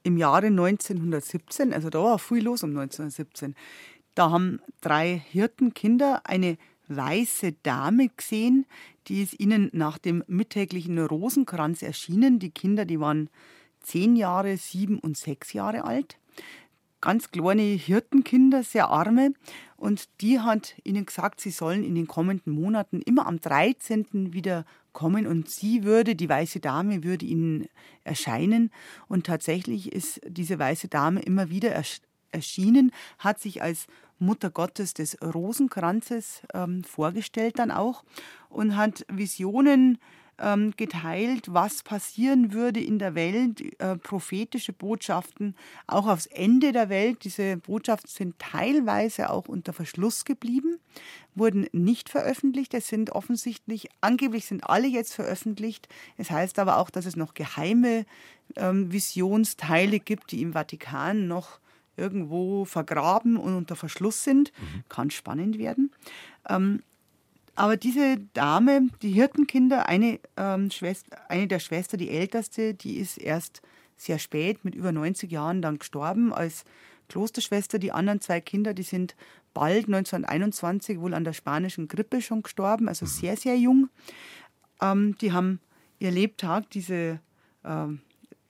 [0.02, 3.54] im Jahre 1917, also da war viel los um 1917,
[4.18, 8.66] da haben drei Hirtenkinder eine weiße Dame gesehen,
[9.06, 12.40] die ist ihnen nach dem mittäglichen Rosenkranz erschienen.
[12.40, 13.30] Die Kinder, die waren
[13.80, 16.18] zehn Jahre, sieben und sechs Jahre alt.
[17.00, 19.34] Ganz kleine Hirtenkinder, sehr arme.
[19.76, 24.32] Und die hat ihnen gesagt, sie sollen in den kommenden Monaten immer am 13.
[24.32, 27.68] wieder kommen und sie würde, die weiße Dame, würde ihnen
[28.02, 28.72] erscheinen.
[29.06, 31.72] Und tatsächlich ist diese weiße Dame immer wieder
[32.32, 33.86] erschienen, hat sich als
[34.18, 38.04] Mutter Gottes des Rosenkranzes ähm, vorgestellt dann auch
[38.48, 39.98] und hat Visionen
[40.40, 46.88] ähm, geteilt, was passieren würde in der Welt, äh, prophetische Botschaften, auch aufs Ende der
[46.88, 47.24] Welt.
[47.24, 50.78] Diese Botschaften sind teilweise auch unter Verschluss geblieben,
[51.34, 52.74] wurden nicht veröffentlicht.
[52.74, 55.88] Es sind offensichtlich, angeblich sind alle jetzt veröffentlicht.
[56.16, 58.06] Es heißt aber auch, dass es noch geheime
[58.56, 61.58] ähm, Visionsteile gibt, die im Vatikan noch
[61.98, 64.52] irgendwo vergraben und unter Verschluss sind.
[64.58, 64.84] Mhm.
[64.88, 65.92] Kann spannend werden.
[66.48, 66.82] Ähm,
[67.54, 73.18] aber diese Dame, die Hirtenkinder, eine, ähm, Schwester, eine der Schwestern, die älteste, die ist
[73.18, 73.62] erst
[73.96, 76.64] sehr spät, mit über 90 Jahren, dann gestorben als
[77.08, 77.80] Klosterschwester.
[77.80, 79.16] Die anderen zwei Kinder, die sind
[79.54, 83.10] bald 1921 wohl an der spanischen Grippe schon gestorben, also mhm.
[83.10, 83.88] sehr, sehr jung.
[84.80, 85.58] Ähm, die haben
[85.98, 87.18] ihr Lebtag, diese
[87.64, 88.00] ähm,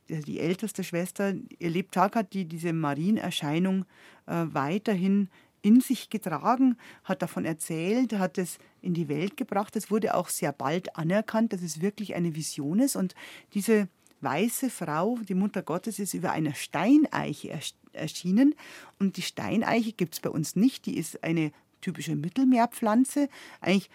[0.09, 3.85] die älteste Schwester, ihr Lebtag hat die diese Marienerscheinung
[4.27, 5.29] äh, weiterhin
[5.63, 9.77] in sich getragen, hat davon erzählt, hat es in die Welt gebracht.
[9.77, 12.97] Es wurde auch sehr bald anerkannt, dass es wirklich eine Vision ist.
[12.97, 13.15] Und
[13.55, 13.89] diese
[14.21, 17.59] weiße Frau, die Mutter Gottes, ist über einer Steineiche
[17.93, 18.55] erschienen.
[18.99, 20.87] Und die Steineiche gibt es bei uns nicht.
[20.87, 23.29] Die ist eine typische Mittelmeerpflanze.
[23.61, 23.91] Eigentlich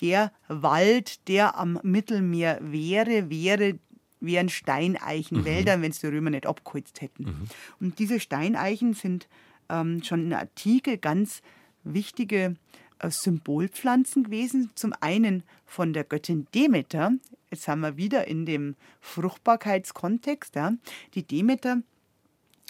[0.00, 3.78] der Wald, der am Mittelmeer wäre, wäre
[4.20, 5.82] wären Steineichenwälder, mhm.
[5.82, 7.24] wenn es die Römer nicht abgeholzt hätten.
[7.24, 7.48] Mhm.
[7.80, 9.28] Und diese Steineichen sind
[9.68, 11.42] ähm, schon in der Antike ganz
[11.84, 12.56] wichtige
[12.98, 14.70] äh, Symbolpflanzen gewesen.
[14.74, 17.12] Zum einen von der Göttin Demeter.
[17.50, 20.54] Jetzt haben wir wieder in dem Fruchtbarkeitskontext.
[20.54, 20.72] Ja.
[21.14, 21.82] Die Demeter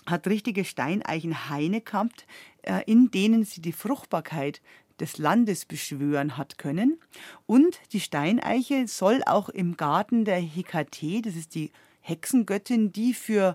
[0.07, 2.27] hat richtige Steineichenhaine gehabt,
[2.63, 4.61] äh, in denen sie die Fruchtbarkeit
[5.01, 6.99] des Landes beschwören hat können.
[7.47, 13.55] Und die Steineiche soll auch im Garten der Hekate, das ist die Hexengöttin, die für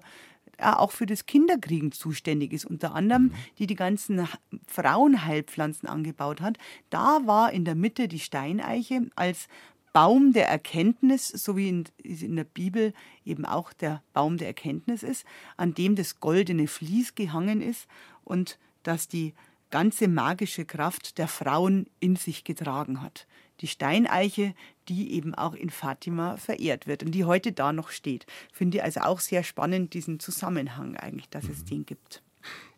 [0.59, 3.33] ja, auch für das Kinderkriegen zuständig ist, unter anderem, mhm.
[3.57, 4.27] die die ganzen
[4.67, 6.57] Frauenheilpflanzen angebaut hat.
[6.91, 9.47] Da war in der Mitte die Steineiche als
[9.93, 12.93] Baum der Erkenntnis, so wie in, in, der Bibel
[13.25, 15.23] eben auch der Baum der Erkenntnis ist,
[15.55, 17.87] an dem das goldene Vlies gehangen ist
[18.23, 19.33] und das die
[19.73, 23.25] ganze magische Kraft der Frauen in sich getragen hat.
[23.59, 24.53] Die Steineiche,
[24.87, 28.27] die eben auch in Fatima verehrt wird und die heute da noch steht.
[28.51, 31.51] Finde ich also auch sehr spannend, diesen Zusammenhang eigentlich, dass mhm.
[31.53, 32.21] es den gibt.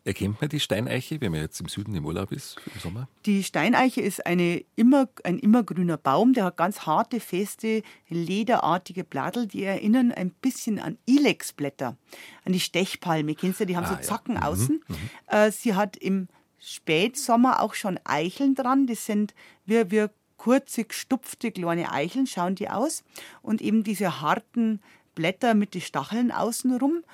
[0.04, 3.08] Erkennt man die Steineiche, wenn man jetzt im Süden im Urlaub ist im Sommer?
[3.26, 9.46] Die Steineiche ist eine immer, ein immergrüner Baum, der hat ganz harte, feste, lederartige Blattel,
[9.46, 11.98] die erinnern ein bisschen an Ilexblätter,
[12.46, 13.34] an die Stechpalme.
[13.34, 14.40] Kennst du, die haben ah, so Zacken ja.
[14.40, 14.84] Mhm, außen.
[14.88, 14.96] Mhm.
[15.26, 16.28] Äh, sie hat im
[16.66, 19.34] Spätsommer auch schon Eicheln dran, das sind
[19.66, 23.04] wie, wie kurze, gestupfte kleine Eicheln, schauen die aus.
[23.40, 24.80] Und eben diese harten
[25.14, 27.04] Blätter mit den Stacheln außenrum,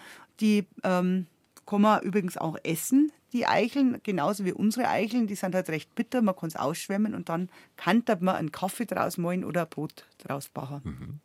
[0.41, 1.27] die ähm,
[1.67, 5.27] kann man übrigens auch essen, die Eicheln, genauso wie unsere Eicheln.
[5.27, 8.87] Die sind halt recht bitter, man kann es ausschwemmen und dann kann man einen Kaffee
[8.87, 10.81] draus machen oder ein Brot draus backen.
[10.83, 11.21] Mhm.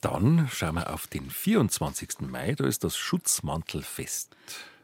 [0.00, 2.20] Dann schauen wir auf den 24.
[2.20, 4.36] Mai, da ist das Schutzmantelfest.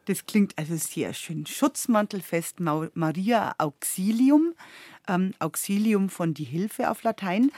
[0.08, 1.44] Das klingt also sehr schön.
[1.44, 4.54] Schutzmantelfest Maria Auxilium,
[5.06, 7.52] ähm, Auxilium von die Hilfe auf Latein.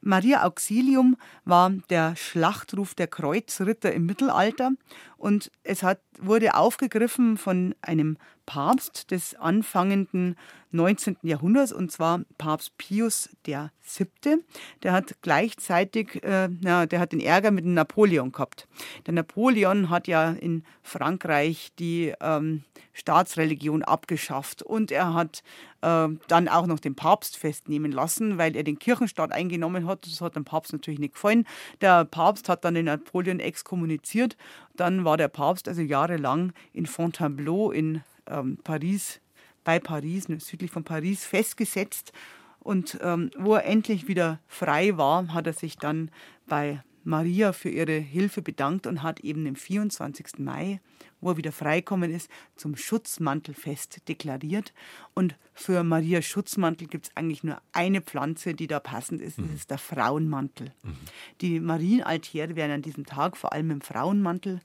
[0.00, 4.70] Maria Auxilium war der Schlachtruf der Kreuzritter im Mittelalter
[5.16, 10.34] und es hat, wurde aufgegriffen von einem Papst des anfangenden
[10.70, 11.18] 19.
[11.22, 14.38] Jahrhunderts, und zwar Papst Pius VII.
[14.82, 18.66] Der hat gleichzeitig, äh, ja, der hat den Ärger mit Napoleon gehabt.
[19.06, 25.42] Der Napoleon hat ja in Frankreich die ähm, Staatsreligion abgeschafft und er hat
[25.82, 30.06] äh, dann auch noch den Papst festnehmen lassen, weil er den Kirchenstaat eingenommen hat.
[30.06, 31.46] Das hat dem Papst natürlich nicht gefallen.
[31.80, 34.36] Der Papst hat dann den Napoleon exkommuniziert.
[34.74, 39.20] Dann war der Papst also jahrelang in Fontainebleau in ähm, Paris
[39.64, 42.12] bei Paris, ne, südlich von Paris, festgesetzt.
[42.60, 46.10] Und ähm, wo er endlich wieder frei war, hat er sich dann
[46.46, 50.38] bei Maria für ihre Hilfe bedankt und hat eben am 24.
[50.38, 50.80] Mai,
[51.20, 54.74] wo er wieder freikommen ist, zum Schutzmantelfest deklariert.
[55.14, 59.38] Und für Maria Schutzmantel gibt es eigentlich nur eine Pflanze, die da passend ist.
[59.38, 59.54] Das mhm.
[59.54, 60.72] ist der Frauenmantel.
[60.82, 60.96] Mhm.
[61.40, 64.60] Die Marienaltäre werden an diesem Tag vor allem im Frauenmantel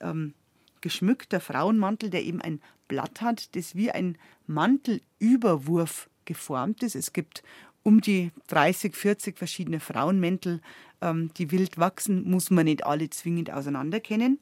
[0.00, 0.34] ähm,
[0.84, 1.32] geschmückt.
[1.32, 4.16] Der Frauenmantel, der eben ein Blatt hat, das wie ein
[4.46, 6.94] Mantelüberwurf geformt ist.
[6.94, 7.42] Es gibt
[7.82, 10.60] um die 30, 40 verschiedene Frauenmäntel,
[11.00, 14.38] ähm, die wild wachsen, muss man nicht alle zwingend auseinanderkennen.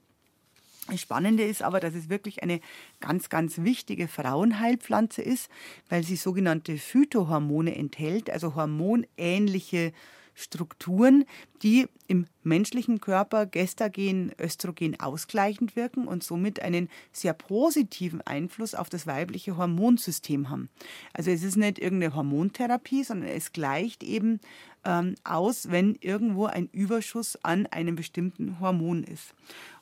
[0.88, 2.60] Das Spannende ist aber, dass es wirklich eine
[3.00, 5.48] ganz, ganz wichtige Frauenheilpflanze ist,
[5.88, 9.92] weil sie sogenannte Phytohormone enthält, also hormonähnliche
[10.34, 11.24] Strukturen,
[11.62, 18.88] die im menschlichen Körper Gestagen, Östrogen ausgleichend wirken und somit einen sehr positiven Einfluss auf
[18.88, 20.68] das weibliche Hormonsystem haben.
[21.12, 24.40] Also es ist nicht irgendeine Hormontherapie, sondern es gleicht eben
[24.84, 29.34] ähm, aus, wenn irgendwo ein Überschuss an einem bestimmten Hormon ist.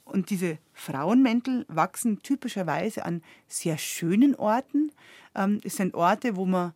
[0.04, 4.92] Und diese Frauenmäntel wachsen typischerweise an sehr schönen Orten.
[5.34, 6.72] Ähm, es sind Orte, wo man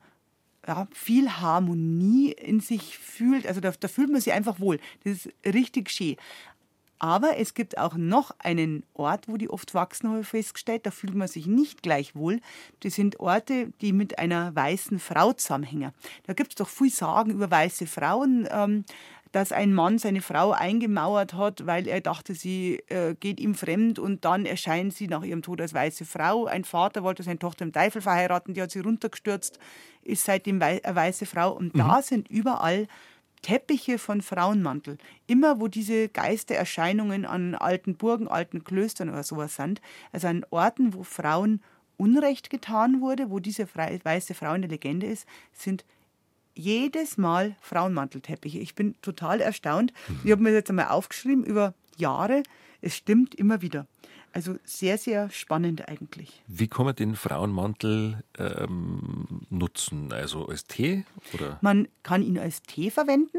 [0.66, 3.46] ja, viel Harmonie in sich fühlt.
[3.46, 4.78] Also da, da fühlt man sich einfach wohl.
[5.04, 6.16] Das ist richtig schön.
[6.98, 10.86] Aber es gibt auch noch einen Ort, wo die oft wachsen, habe ich festgestellt.
[10.86, 12.40] Da fühlt man sich nicht gleich wohl.
[12.80, 15.92] Das sind Orte, die mit einer weißen Frau zusammenhängen.
[16.26, 18.48] Da gibt es doch viel Sagen über weiße Frauen.
[18.50, 18.84] Ähm,
[19.34, 23.98] dass ein Mann seine Frau eingemauert hat, weil er dachte, sie äh, geht ihm fremd
[23.98, 26.44] und dann erscheint sie nach ihrem Tod als weiße Frau.
[26.46, 29.58] Ein Vater wollte seine Tochter im Teufel verheiraten, die hat sie runtergestürzt,
[30.02, 31.50] ist seitdem wei eine weiße Frau.
[31.50, 31.78] Und mhm.
[31.80, 32.86] da sind überall
[33.42, 34.98] Teppiche von Frauenmantel.
[35.26, 39.80] Immer wo diese Geistererscheinungen an alten Burgen, alten Klöstern oder sowas sind,
[40.12, 41.60] also an Orten, wo Frauen
[41.96, 45.84] Unrecht getan wurde, wo diese weiße Frau eine Legende ist, sind
[46.54, 48.58] jedes Mal Frauenmantelteppiche.
[48.58, 49.92] Ich bin total erstaunt.
[50.24, 52.42] Ich habe mir das jetzt einmal aufgeschrieben über Jahre.
[52.80, 53.86] Es stimmt immer wieder.
[54.32, 56.42] Also sehr, sehr spannend eigentlich.
[56.48, 60.12] Wie kann man den Frauenmantel ähm, nutzen?
[60.12, 61.04] Also als Tee?
[61.32, 61.58] Oder?
[61.60, 63.38] Man kann ihn als Tee verwenden.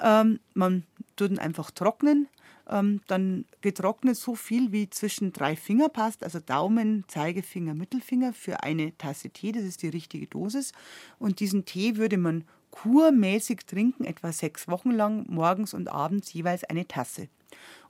[0.00, 0.82] Ähm, man
[1.14, 2.26] tut ihn einfach trocknen.
[2.72, 8.62] Ähm, dann getrocknet so viel wie zwischen drei Finger passt, also Daumen, Zeigefinger, Mittelfinger für
[8.62, 10.72] eine Tasse Tee, das ist die richtige Dosis.
[11.18, 16.64] Und diesen Tee würde man kurmäßig trinken, etwa sechs Wochen lang, morgens und abends jeweils
[16.64, 17.28] eine Tasse.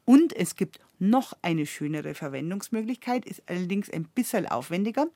[0.04, 5.06] Und es gibt noch eine schönere Verwendungsmöglichkeit, ist allerdings ein bisschen aufwendiger.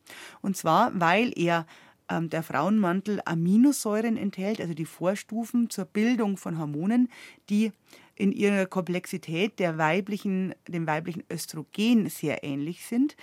[0.43, 1.67] Und zwar, weil er
[2.09, 7.09] ähm, der Frauenmantel Aminosäuren enthält, also die Vorstufen zur Bildung von Hormonen,
[7.51, 7.73] die
[8.17, 13.17] in ihrer Komplexität der weiblichen, dem weiblichen Östrogen sehr ähnlich sind.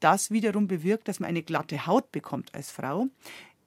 [0.00, 3.08] Das wiederum bewirkt, dass man eine glatte Haut bekommt als Frau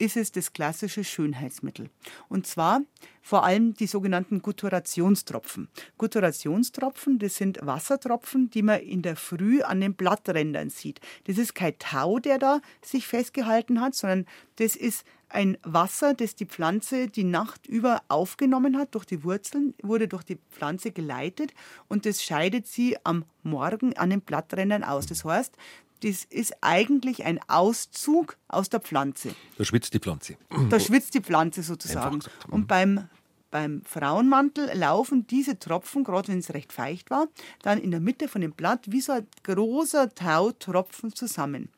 [0.02, 1.92] ist es das klassische Schönheitsmittel.
[2.28, 2.82] Und zwar
[3.22, 5.70] vor allem die sogenannten Gutturationstropfen.
[6.00, 11.00] Gutturationstropfen, das sind Wassertropfen, die man in der Früh an den Blatträndern sieht.
[11.26, 16.36] Das ist kein Tau, der da sich festgehalten hat, sondern das ist ein Wasser, das
[16.36, 21.54] die Pflanze die Nacht über aufgenommen hat durch die Wurzeln, wurde durch die Pflanze geleitet
[21.88, 25.08] und das scheidet sie am Morgen an den Blatträndern aus.
[25.08, 25.56] Das heißt,
[26.04, 29.36] das ist eigentlich ein Auszug aus der Pflanze.
[29.58, 30.36] Da schwitzt die Pflanze.
[30.70, 32.20] Da schwitzt die Pflanze sozusagen.
[32.50, 33.08] Und beim,
[33.52, 37.28] beim Frauenmantel laufen diese Tropfen, gerade wenn es recht feucht war,
[37.62, 41.70] dann in der Mitte von dem Blatt wie so ein großer Tautropfen zusammen,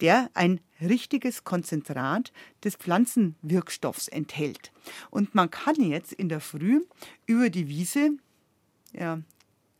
[0.00, 2.32] der ein richtiges Konzentrat
[2.62, 4.70] des Pflanzenwirkstoffs enthält.
[5.10, 6.84] Und man kann jetzt in der Früh
[7.26, 8.10] über die Wiese
[8.92, 9.20] ja,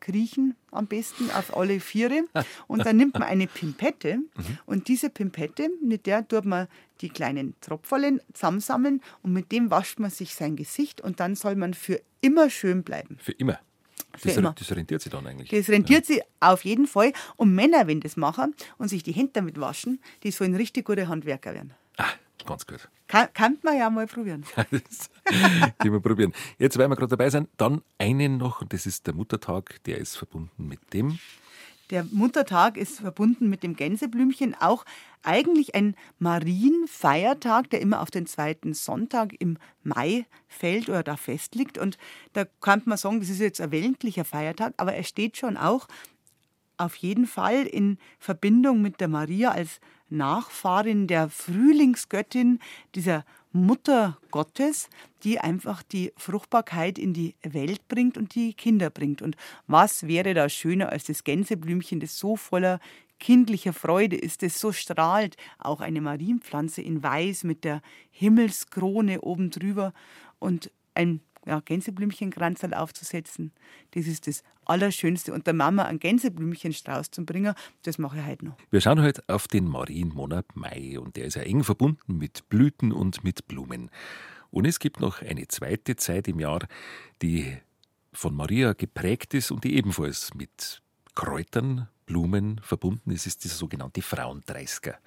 [0.00, 2.24] kriechen am besten auf alle Viere.
[2.66, 4.58] Und dann nimmt man eine Pimpette mhm.
[4.66, 6.68] und diese Pimpette, mit der tut man
[7.00, 11.56] die kleinen Tropferlen zusammensammeln und mit dem wascht man sich sein Gesicht und dann soll
[11.56, 13.18] man für immer schön bleiben.
[13.20, 13.58] Für immer?
[14.22, 15.50] Das, das rentiert sich dann eigentlich.
[15.50, 16.14] Das rentiert ja.
[16.14, 17.12] sich auf jeden Fall.
[17.36, 21.08] Und Männer, wenn das machen und sich die Hände damit waschen, die sollen richtig gute
[21.08, 21.74] Handwerker werden.
[21.96, 22.10] Ah,
[22.46, 22.88] ganz gut.
[23.06, 24.44] Kann, kann man ja mal probieren.
[25.82, 26.32] die wir probieren.
[26.58, 29.98] Jetzt, weil wir gerade dabei sind, dann einen noch, und das ist der Muttertag, der
[29.98, 31.18] ist verbunden mit dem.
[31.90, 34.84] Der Muttertag ist verbunden mit dem Gänseblümchen, auch
[35.22, 41.76] eigentlich ein Marienfeiertag, der immer auf den zweiten Sonntag im Mai fällt oder da festliegt.
[41.76, 41.98] Und
[42.32, 45.86] da kann man sagen, das ist jetzt ein weltlicher Feiertag, aber er steht schon auch
[46.76, 52.60] auf jeden Fall in Verbindung mit der Maria als Nachfahrin der Frühlingsgöttin,
[52.94, 54.90] dieser Mutter Gottes,
[55.22, 59.22] die einfach die Fruchtbarkeit in die Welt bringt und die Kinder bringt.
[59.22, 59.36] Und
[59.68, 62.80] was wäre da schöner als das Gänseblümchen, das so voller
[63.20, 69.50] kindlicher Freude ist, das so strahlt, auch eine Marienpflanze in Weiß mit der Himmelskrone oben
[69.50, 69.94] drüber
[70.40, 73.52] und ein ja, Gänseblümchenkranz aufzusetzen.
[73.92, 75.32] Das ist das Allerschönste.
[75.32, 78.56] Und der Mama einen Gänseblümchenstrauß zu bringen, das mache ich heute noch.
[78.70, 82.92] Wir schauen heute auf den Marienmonat Mai und der ist ja eng verbunden mit Blüten
[82.92, 83.90] und mit Blumen.
[84.50, 86.66] Und es gibt noch eine zweite Zeit im Jahr,
[87.22, 87.56] die
[88.12, 90.80] von Maria geprägt ist und die ebenfalls mit
[91.14, 94.98] Kräutern, Blumen verbunden ist, ist dieser sogenannte Frauendreißger.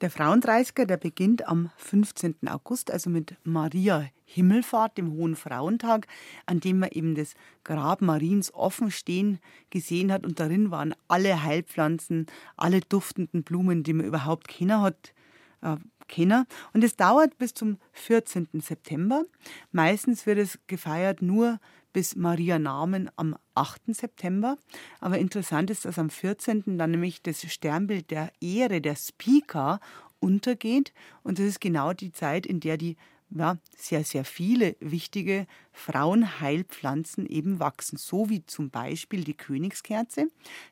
[0.00, 2.36] Der Frauendreißiger, der beginnt am 15.
[2.46, 6.06] August, also mit Maria Himmelfahrt, dem Hohen Frauentag,
[6.46, 7.34] an dem man eben das
[7.64, 10.24] Grab Mariens offen stehen gesehen hat.
[10.24, 15.14] Und darin waren alle Heilpflanzen, alle duftenden Blumen, die man überhaupt kennen hat,
[15.62, 16.46] äh, kennen.
[16.72, 18.60] Und es dauert bis zum 14.
[18.60, 19.24] September.
[19.72, 21.58] Meistens wird es gefeiert nur
[21.98, 23.92] bis Maria Namen am 8.
[23.92, 24.56] September.
[25.00, 26.78] Aber interessant ist, dass am 14.
[26.78, 29.80] dann nämlich das Sternbild der Ehre, der Speaker,
[30.20, 30.92] untergeht.
[31.24, 32.94] Und das ist genau die Zeit, in der die
[33.30, 40.28] ja, sehr, sehr viele wichtige Frauenheilpflanzen eben wachsen, so wie zum Beispiel die Königskerze,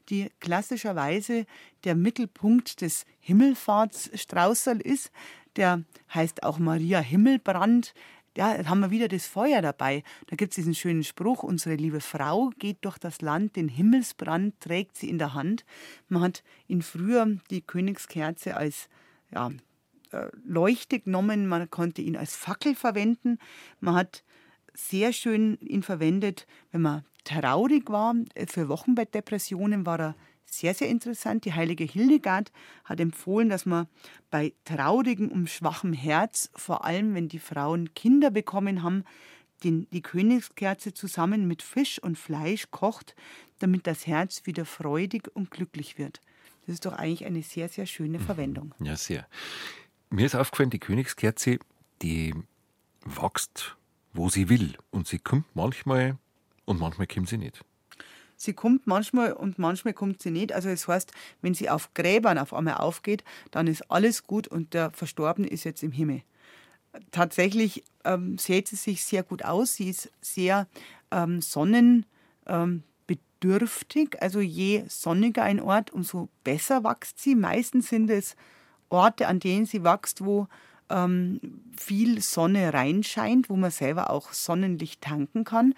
[0.08, 1.44] die klassischerweise
[1.82, 5.10] der Mittelpunkt des Himmelfahrtsstraußerl ist.
[5.56, 5.82] Der
[6.14, 7.94] heißt auch Maria Himmelbrand,
[8.36, 10.02] ja, haben wir wieder das Feuer dabei.
[10.26, 14.60] Da gibt es diesen schönen Spruch, unsere liebe Frau geht durch das Land, den Himmelsbrand
[14.60, 15.64] trägt sie in der Hand.
[16.08, 18.88] Man hat in früher die Königskerze als
[19.30, 19.50] ja,
[20.12, 23.38] äh, Leuchte genommen, man konnte ihn als Fackel verwenden.
[23.80, 24.22] Man hat
[24.74, 28.14] sehr schön ihn verwendet, wenn man traurig war.
[28.48, 30.14] Für Wochenbettdepressionen war er
[30.46, 31.44] sehr, sehr interessant.
[31.44, 32.52] Die heilige Hildegard
[32.84, 33.88] hat empfohlen, dass man
[34.30, 39.04] bei traurigem und schwachem Herz, vor allem wenn die Frauen Kinder bekommen haben,
[39.64, 43.14] den, die Königskerze zusammen mit Fisch und Fleisch kocht,
[43.58, 46.20] damit das Herz wieder freudig und glücklich wird.
[46.66, 48.74] Das ist doch eigentlich eine sehr, sehr schöne Verwendung.
[48.80, 49.26] Ja, sehr.
[50.10, 51.58] Mir ist aufgefallen, die Königskerze,
[52.02, 52.34] die
[53.04, 53.76] wächst,
[54.12, 54.76] wo sie will.
[54.90, 56.18] Und sie kommt manchmal
[56.64, 57.64] und manchmal kommt sie nicht.
[58.36, 60.52] Sie kommt manchmal und manchmal kommt sie nicht.
[60.52, 64.74] Also das heißt, wenn sie auf Gräbern auf einmal aufgeht, dann ist alles gut und
[64.74, 66.22] der Verstorbene ist jetzt im Himmel.
[67.10, 69.74] Tatsächlich ähm, sieht sie sich sehr gut aus.
[69.74, 70.66] Sie ist sehr
[71.10, 74.14] ähm, sonnenbedürftig.
[74.14, 77.34] Ähm, also je sonniger ein Ort, umso besser wächst sie.
[77.34, 78.36] Meistens sind es
[78.88, 80.48] Orte, an denen sie wächst, wo
[80.88, 81.40] ähm,
[81.76, 85.74] viel Sonne reinscheint, wo man selber auch Sonnenlicht tanken kann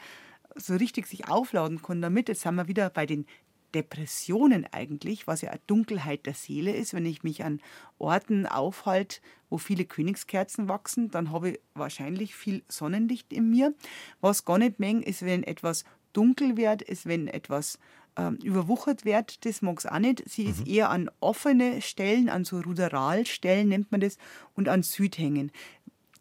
[0.59, 2.29] so richtig sich aufladen kann damit.
[2.29, 3.27] Jetzt sind wir wieder bei den
[3.75, 6.95] Depressionen eigentlich, was ja eine Dunkelheit der Seele ist.
[6.95, 7.61] Wenn ich mich an
[7.99, 13.75] Orten aufhalte, wo viele Königskerzen wachsen, dann habe ich wahrscheinlich viel Sonnenlicht in mir.
[14.21, 17.79] Was gar nicht mengen ist, wenn etwas dunkel wird, ist, wenn etwas
[18.19, 20.29] ähm, überwuchert wird, das mag es auch nicht.
[20.29, 20.51] Sie mhm.
[20.51, 24.19] ist eher an offene Stellen, an so Ruderalstellen nennt man das,
[24.55, 25.53] und an Südhängen.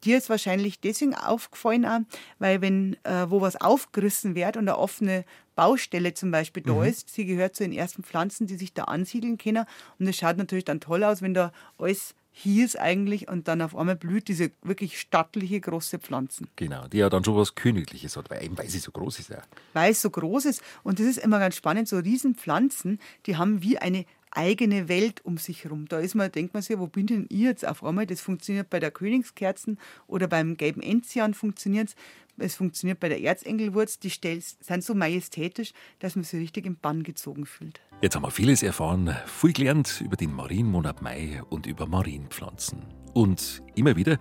[0.04, 2.00] Dir ist wahrscheinlich deswegen aufgefallen, auch,
[2.40, 5.26] weil wenn äh, wo was aufgerissen wird und eine offene
[5.56, 6.84] Baustelle zum Beispiel da mhm.
[6.84, 9.66] ist, sie gehört zu den ersten Pflanzen, die sich da ansiedeln können.
[10.00, 13.64] Und es schaut natürlich dann toll aus, wenn da alles hier ist eigentlich und dann
[13.64, 16.48] auf einmal blüht diese wirklich stattliche große Pflanzen.
[16.56, 19.30] Genau, die ja dann schon was Königliches hat, weil, eben weil sie so groß ist.
[19.32, 19.42] Ja.
[19.74, 23.64] Weil es so groß ist und das ist immer ganz spannend, so Riesenpflanzen, die haben
[23.64, 24.06] wie eine
[24.38, 25.88] eigene Welt um sich herum.
[25.88, 28.06] Da ist man, denkt man sich, wo bin denn ich jetzt auf einmal?
[28.06, 31.96] Das funktioniert bei der Königskerzen oder beim gelben Enzian funktioniert es.
[32.40, 33.98] Es funktioniert bei der Erzengelwurz.
[33.98, 37.82] Die Stellen sind so majestätisch, dass man sich richtig im Bann gezogen fühlt.
[38.02, 42.84] Jetzt haben wir vieles erfahren, viel gelernt über den Marienmonat Mai und über Marienpflanzen.
[43.16, 44.20] Und immer wieder,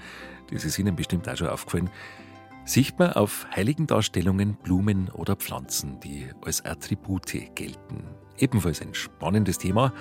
[0.50, 1.90] das ist Ihnen bestimmt auch schon aufgefallen,
[2.64, 8.02] sieht man auf heiligen Darstellungen Blumen oder Pflanzen, die als Attribute gelten.
[8.38, 9.92] Ebenfalls ein spannendes Thema,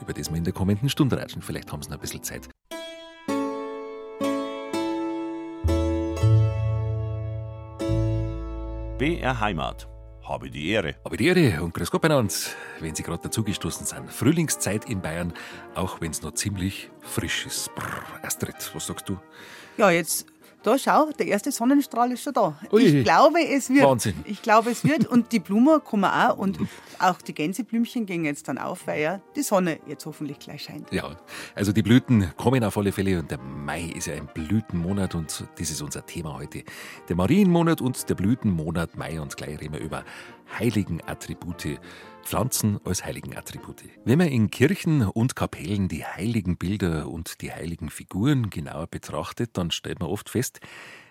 [0.00, 1.42] über das wir in der kommenden Stunde ratschen.
[1.42, 2.48] Vielleicht haben Sie noch ein bisschen Zeit.
[8.98, 9.88] BR Heimat.
[10.22, 10.94] Habe die Ehre.
[11.04, 12.32] Habe die Ehre und grüß Gott beieinander,
[12.80, 14.10] wenn Sie gerade dazugestoßen sind.
[14.10, 15.34] Frühlingszeit in Bayern,
[15.74, 17.74] auch wenn es noch ziemlich frisch ist.
[17.74, 19.18] Brr, Astrid, was sagst du?
[19.76, 20.26] Ja, jetzt
[20.64, 22.58] da schau, der erste Sonnenstrahl ist schon da.
[22.72, 23.84] Ui, ich glaube, es wird.
[23.84, 24.14] Wahnsinn.
[24.24, 25.06] Ich glaube, es wird.
[25.06, 26.38] Und die Blumen kommen auch.
[26.38, 26.58] Und
[26.98, 30.90] auch die Gänseblümchen gehen jetzt dann auf, weil ja die Sonne jetzt hoffentlich gleich scheint.
[30.90, 31.16] Ja,
[31.54, 33.18] also die Blüten kommen auf alle Fälle.
[33.18, 35.14] Und der Mai ist ja ein Blütenmonat.
[35.14, 36.64] Und das ist unser Thema heute.
[37.08, 39.20] Der Marienmonat und der Blütenmonat Mai.
[39.20, 40.02] Und gleich reden wir über
[40.58, 41.80] heiligen Attribute.
[42.24, 43.84] Pflanzen als heiligen Attribute.
[44.04, 49.50] Wenn man in Kirchen und Kapellen die heiligen Bilder und die heiligen Figuren genauer betrachtet,
[49.58, 50.60] dann stellt man oft fest,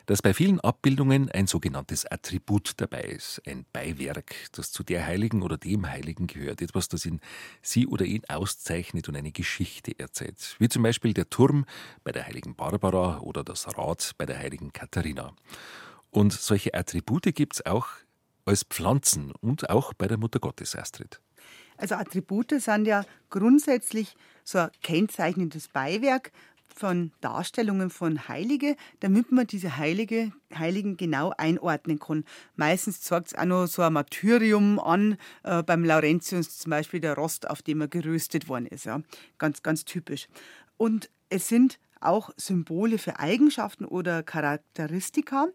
[0.05, 5.43] dass bei vielen Abbildungen ein sogenanntes Attribut dabei ist, ein Beiwerk, das zu der Heiligen
[5.43, 7.21] oder dem Heiligen gehört, etwas, das ihn
[7.61, 11.65] sie oder ihn auszeichnet und eine Geschichte erzählt, wie zum Beispiel der Turm
[12.03, 15.33] bei der heiligen Barbara oder das Rad bei der heiligen Katharina.
[16.09, 17.87] Und solche Attribute gibt es auch
[18.45, 21.19] als Pflanzen und auch bei der Mutter Gottes, Astrid.
[21.77, 26.31] Also Attribute sind ja grundsätzlich so ein kennzeichnendes Beiwerk
[26.75, 32.25] von Darstellungen von Heilige, damit man diese Heilige, Heiligen genau einordnen kann.
[32.55, 37.15] Meistens zeigt es auch noch so ein Martyrium an, äh, beim Laurentius zum Beispiel der
[37.15, 38.85] Rost, auf dem er geröstet worden ist.
[38.85, 39.01] Ja.
[39.37, 40.27] Ganz, ganz typisch.
[40.77, 45.47] Und es sind auch Symbole für Eigenschaften oder Charakteristika.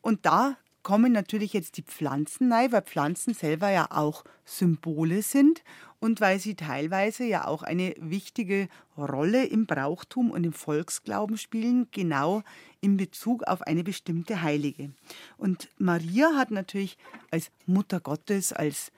[0.00, 0.56] Und da
[0.86, 5.64] kommen natürlich jetzt die Pflanzen rein, weil Pflanzen selber ja auch Symbole sind
[5.98, 11.88] und weil sie teilweise ja auch eine wichtige Rolle im Brauchtum und im Volksglauben spielen,
[11.90, 12.44] genau
[12.80, 14.92] in Bezug auf eine bestimmte Heilige.
[15.38, 16.98] Und Maria hat natürlich
[17.32, 18.92] als Mutter Gottes, als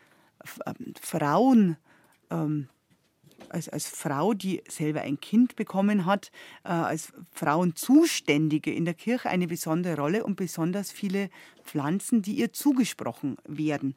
[0.67, 1.79] ähm, Frauen,
[2.29, 2.69] ähm,
[3.49, 6.31] als, als Frau, die selber ein Kind bekommen hat,
[6.65, 11.31] äh, als Frauenzuständige in der Kirche eine besondere Rolle und besonders viele
[11.65, 13.95] Pflanzen, die ihr zugesprochen werden.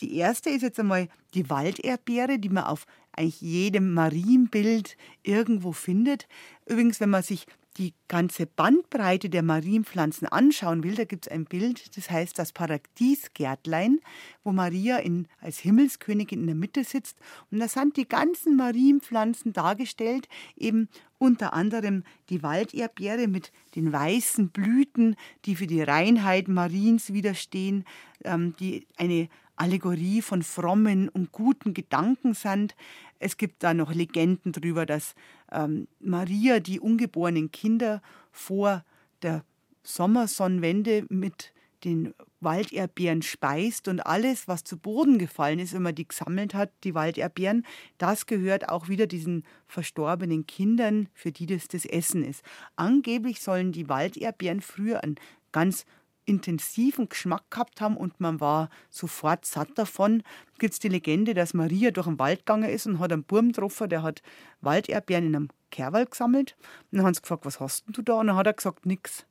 [0.00, 6.28] Die erste ist jetzt einmal die Walderdbeere, die man auf eigentlich jedem Marienbild irgendwo findet.
[6.66, 7.46] Übrigens, wenn man sich
[7.76, 12.52] die ganze Bandbreite der Marienpflanzen anschauen will, da gibt es ein Bild, das heißt das
[12.52, 14.00] Paradiesgärtlein,
[14.44, 17.18] wo Maria in, als Himmelskönigin in der Mitte sitzt.
[17.50, 24.48] Und da sind die ganzen Marienpflanzen dargestellt, eben unter anderem die Walderdbeere mit den weißen
[24.50, 27.84] Blüten, die für die Reinheit Mariens widerstehen,
[28.24, 32.74] ähm, die eine Allegorie von frommen und guten Gedanken sind.
[33.18, 35.14] Es gibt da noch Legenden darüber, dass
[35.52, 38.84] ähm, Maria die ungeborenen Kinder vor
[39.22, 39.44] der
[39.82, 41.52] Sommersonnenwende mit
[41.84, 46.70] den Walderdbeeren speist und alles, was zu Boden gefallen ist, wenn man die gesammelt hat,
[46.84, 47.64] die Walderdbeeren,
[47.98, 52.42] das gehört auch wieder diesen verstorbenen Kindern, für die das das Essen ist.
[52.76, 55.16] Angeblich sollen die Walderdbeeren früher ein
[55.52, 55.86] ganz
[56.26, 60.22] intensiven Geschmack gehabt haben und man war sofort satt davon.
[60.58, 63.48] Gibt es die Legende, dass Maria durch den Wald gegangen ist und hat einen Burm
[63.48, 64.22] getroffen, der hat
[64.60, 66.56] Walderdbeeren in einem Kerwald gesammelt.
[66.90, 68.14] Und dann haben sie gefragt, was hast du da?
[68.14, 69.24] Und dann hat er gesagt, nix.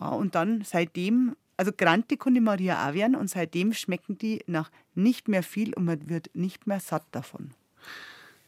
[0.00, 4.70] Ja, und dann seitdem, also Grante konnte Maria auch werden und seitdem schmecken die nach
[4.94, 7.50] nicht mehr viel und man wird nicht mehr satt davon.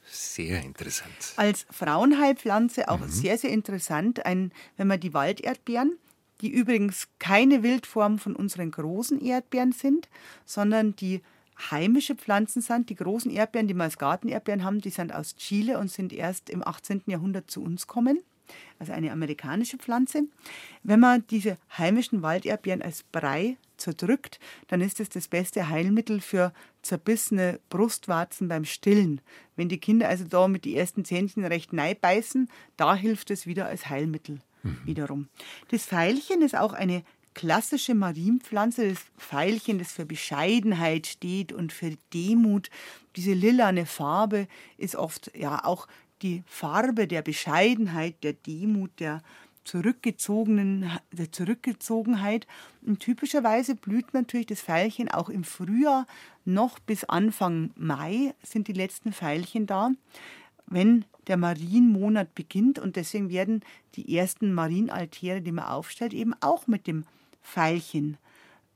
[0.07, 1.35] Sehr interessant.
[1.37, 3.09] Als Frauenheilpflanze auch mhm.
[3.09, 5.99] sehr, sehr interessant, ein, wenn man die Walderdbeeren,
[6.41, 10.09] die übrigens keine Wildform von unseren großen Erdbeeren sind,
[10.45, 11.22] sondern die
[11.70, 12.88] heimische Pflanzen sind.
[12.88, 16.49] Die großen Erdbeeren, die wir als Gartenerdbeeren haben, die sind aus Chile und sind erst
[16.49, 17.03] im 18.
[17.07, 18.20] Jahrhundert zu uns gekommen.
[18.78, 20.24] Also eine amerikanische Pflanze.
[20.82, 26.53] Wenn man diese heimischen Walderdbeeren als Brei zerdrückt, dann ist es das beste Heilmittel für
[26.82, 29.20] zerbissene Brustwarzen beim Stillen.
[29.55, 31.70] Wenn die Kinder also da mit den ersten Zähnchen recht
[32.01, 34.79] beißen, da hilft es wieder als Heilmittel mhm.
[34.85, 35.29] wiederum.
[35.71, 37.03] Das Veilchen ist auch eine
[37.35, 42.71] klassische Marienpflanze, das Pfeilchen, das für Bescheidenheit steht und für Demut.
[43.17, 45.87] Diese lilane Farbe ist oft ja auch
[46.23, 49.23] die Farbe der Bescheidenheit, der Demut, der
[49.65, 52.47] zurückgezogenen, der Zurückgezogenheit.
[52.83, 56.07] Und typischerweise blüht natürlich das Veilchen auch im Frühjahr,
[56.45, 59.91] noch bis Anfang Mai sind die letzten Veilchen da,
[60.71, 62.79] wenn der Marienmonat beginnt.
[62.79, 63.62] Und deswegen werden
[63.95, 67.05] die ersten Marienaltäre, die man aufstellt, eben auch mit dem
[67.43, 68.16] Veilchen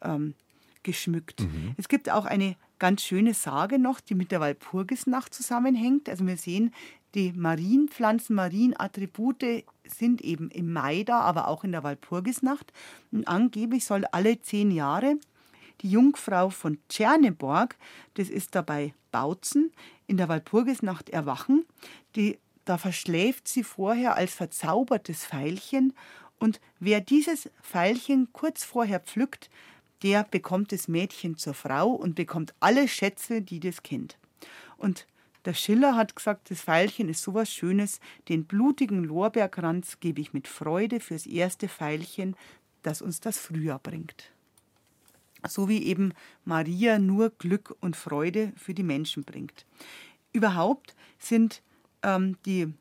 [0.02, 0.34] ähm,
[0.82, 1.40] geschmückt.
[1.40, 1.74] Mhm.
[1.76, 6.08] Es gibt auch eine ganz schöne Sage noch, die mit der Walpurgisnacht zusammenhängt.
[6.08, 6.74] Also wir sehen,
[7.14, 12.72] die Marienpflanzen, Marienattribute sind eben im Mai da, aber auch in der Walpurgisnacht.
[13.12, 15.16] Und angeblich soll alle zehn Jahre
[15.80, 17.76] die Jungfrau von Tscherneborg,
[18.14, 19.72] das ist dabei Bautzen,
[20.06, 21.64] in der Walpurgisnacht erwachen.
[22.16, 25.92] Die, da verschläft sie vorher als verzaubertes Veilchen
[26.38, 29.50] und wer dieses Veilchen kurz vorher pflückt,
[30.02, 34.18] der bekommt das Mädchen zur Frau und bekommt alle Schätze, die das Kind.
[34.76, 35.06] Und
[35.44, 40.48] der Schiller hat gesagt, das Veilchen ist sowas Schönes, den blutigen Lorbeerkranz gebe ich mit
[40.48, 42.36] Freude fürs erste Veilchen,
[42.82, 44.30] das uns das Frühjahr bringt.
[45.46, 46.12] So wie eben
[46.44, 49.66] Maria nur Glück und Freude für die Menschen bringt.
[50.32, 51.62] Überhaupt sind
[52.04, 52.72] ähm, die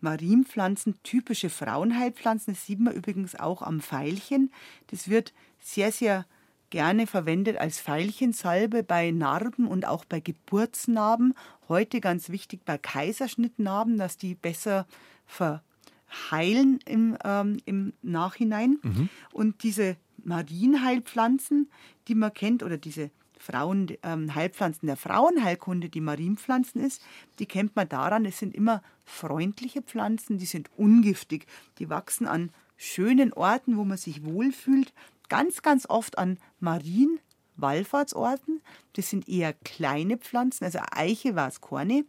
[0.00, 2.54] Marienpflanzen typische Frauenheilpflanzen.
[2.54, 4.50] Das sieht man übrigens auch am Veilchen.
[4.88, 6.26] Das wird sehr, sehr
[6.70, 11.34] gerne verwendet als Veilchensalbe bei Narben und auch bei Geburtsnarben.
[11.68, 14.86] Heute ganz wichtig bei Kaiserschnittnarben, dass die besser
[15.26, 18.78] verheilen im, ähm, im Nachhinein.
[18.82, 19.08] Mhm.
[19.32, 21.70] Und diese Marienheilpflanzen,
[22.08, 23.10] die man kennt, oder diese
[23.42, 27.02] Frauen, ähm, Heilpflanzen der Frauenheilkunde, die Marienpflanzen ist,
[27.40, 31.46] die kennt man daran, es sind immer freundliche Pflanzen, die sind ungiftig,
[31.78, 34.92] die wachsen an schönen Orten, wo man sich wohlfühlt,
[35.28, 37.18] ganz, ganz oft an Marien,
[37.56, 38.60] Wallfahrtsorten.
[38.94, 42.04] Das sind eher kleine Pflanzen, also Eiche war es Korne.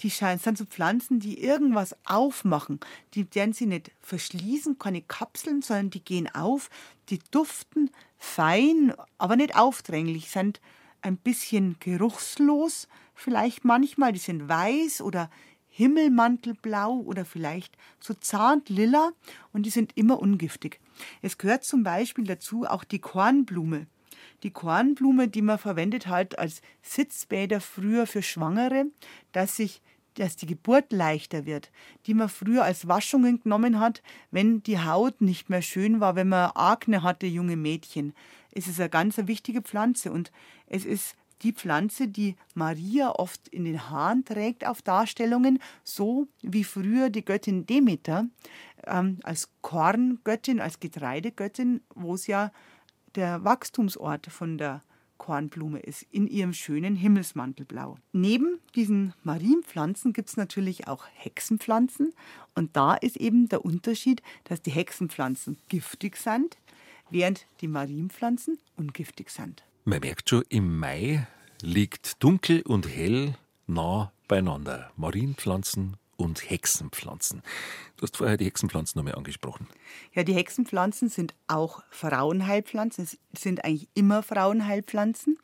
[0.00, 2.80] Die sind so Pflanzen, die irgendwas aufmachen.
[3.14, 6.70] Die werden sie nicht verschließen, keine Kapseln, sondern die gehen auf,
[7.10, 7.90] die duften
[8.22, 10.60] fein, aber nicht aufdränglich, sind
[11.00, 15.28] ein bisschen geruchslos, vielleicht manchmal, die sind weiß oder
[15.68, 19.10] Himmelmantelblau oder vielleicht so zart lila
[19.52, 20.80] und die sind immer ungiftig.
[21.20, 23.88] Es gehört zum Beispiel dazu auch die Kornblume.
[24.44, 28.84] Die Kornblume, die man verwendet hat als Sitzbäder früher für Schwangere,
[29.32, 29.82] dass sich
[30.14, 31.70] dass die Geburt leichter wird,
[32.06, 36.28] die man früher als Waschungen genommen hat, wenn die Haut nicht mehr schön war, wenn
[36.28, 38.14] man Akne hatte, junge Mädchen.
[38.52, 40.30] Es ist eine ganz wichtige Pflanze und
[40.66, 46.64] es ist die Pflanze, die Maria oft in den Haaren trägt auf Darstellungen, so wie
[46.64, 48.26] früher die Göttin Demeter
[48.86, 52.52] ähm, als Korngöttin, als Getreidegöttin, wo es ja
[53.14, 54.82] der Wachstumsort von der
[55.22, 57.96] Kornblume ist, in ihrem schönen Himmelsmantelblau.
[58.10, 62.12] Neben diesen Marienpflanzen gibt es natürlich auch Hexenpflanzen.
[62.56, 66.58] Und da ist eben der Unterschied, dass die Hexenpflanzen giftig sind,
[67.08, 69.62] während die Marienpflanzen ungiftig sind.
[69.84, 71.28] Man merkt schon, im Mai
[71.62, 73.36] liegt dunkel und hell
[73.68, 74.90] nah beieinander.
[74.96, 77.42] Marienpflanzen und Hexenpflanzen.
[77.96, 79.66] Du hast vorher die Hexenpflanzen nochmal angesprochen.
[80.14, 83.08] Ja, die Hexenpflanzen sind auch Frauenheilpflanzen.
[83.36, 85.36] Sind eigentlich immer Frauenheilpflanzen.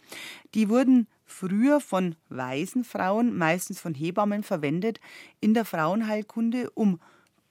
[0.54, 5.00] Die wurden früher von weisen Frauen, meistens von Hebammen, verwendet
[5.40, 7.00] in der Frauenheilkunde, um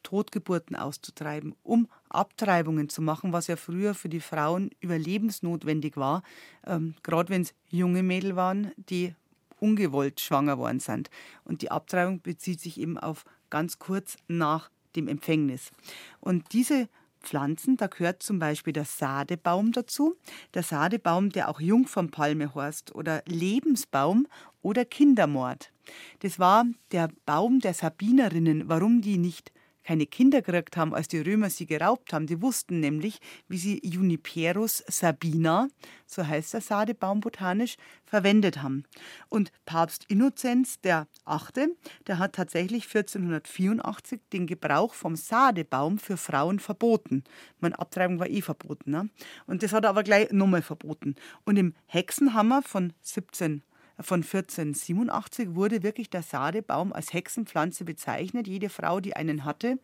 [0.04, 6.24] Totgeburten auszutreiben, um Abtreibungen zu machen, was ja früher für die Frauen überlebensnotwendig war,
[6.66, 9.14] ähm, gerade wenn es junge Mädel waren, die
[9.60, 11.10] ungewollt schwanger worden sind.
[11.44, 15.72] Und die Abtreibung bezieht sich eben auf ganz kurz nach dem Empfängnis.
[16.20, 16.90] Und diese
[17.22, 20.16] Pflanzen, da gehört zum Beispiel der Sadebaum dazu.
[20.54, 24.28] Der Sadebaum, der auch Jungfernpalme heißt oder Lebensbaum
[24.62, 25.72] oder Kindermord.
[26.20, 28.70] Das war der Baum der Sabinerinnen.
[28.70, 29.52] Warum die nicht
[29.88, 32.28] keine Kinder gekriegt haben, als die Römer sie geraubt haben.
[32.28, 35.70] Die wussten nämlich, wie sie Juniperus sabina,
[36.06, 38.84] so heißt der Sadebaum botanisch, verwendet haben.
[39.30, 41.70] Und Papst Innozenz der Achte,
[42.06, 47.24] der hat tatsächlich 1484 den Gebrauch vom Sadebaum für Frauen verboten.
[47.62, 48.92] Meine Abtreibung war eh verboten.
[48.92, 49.10] Ne?
[49.46, 51.16] Und das hat er aber gleich nochmal verboten.
[51.46, 53.64] Und im Hexenhammer von 17
[54.00, 58.48] von 1487 wurde wirklich der Sadebaum als Hexenpflanze bezeichnet.
[58.48, 59.80] Jede Frau, die einen hatte,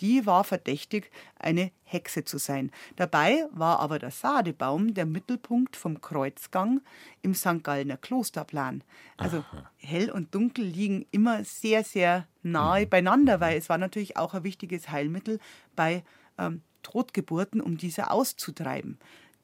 [0.00, 2.70] die war verdächtig, eine Hexe zu sein.
[2.96, 6.80] Dabei war aber der Sadebaum der Mittelpunkt vom Kreuzgang
[7.20, 7.62] im St.
[7.62, 8.82] Gallner Klosterplan.
[9.18, 9.70] Also Aha.
[9.76, 12.90] hell und dunkel liegen immer sehr, sehr nahe mhm.
[12.90, 15.40] beieinander, weil es war natürlich auch ein wichtiges Heilmittel
[15.76, 16.04] bei
[16.38, 18.98] ähm, Totgeburten, um diese auszutreiben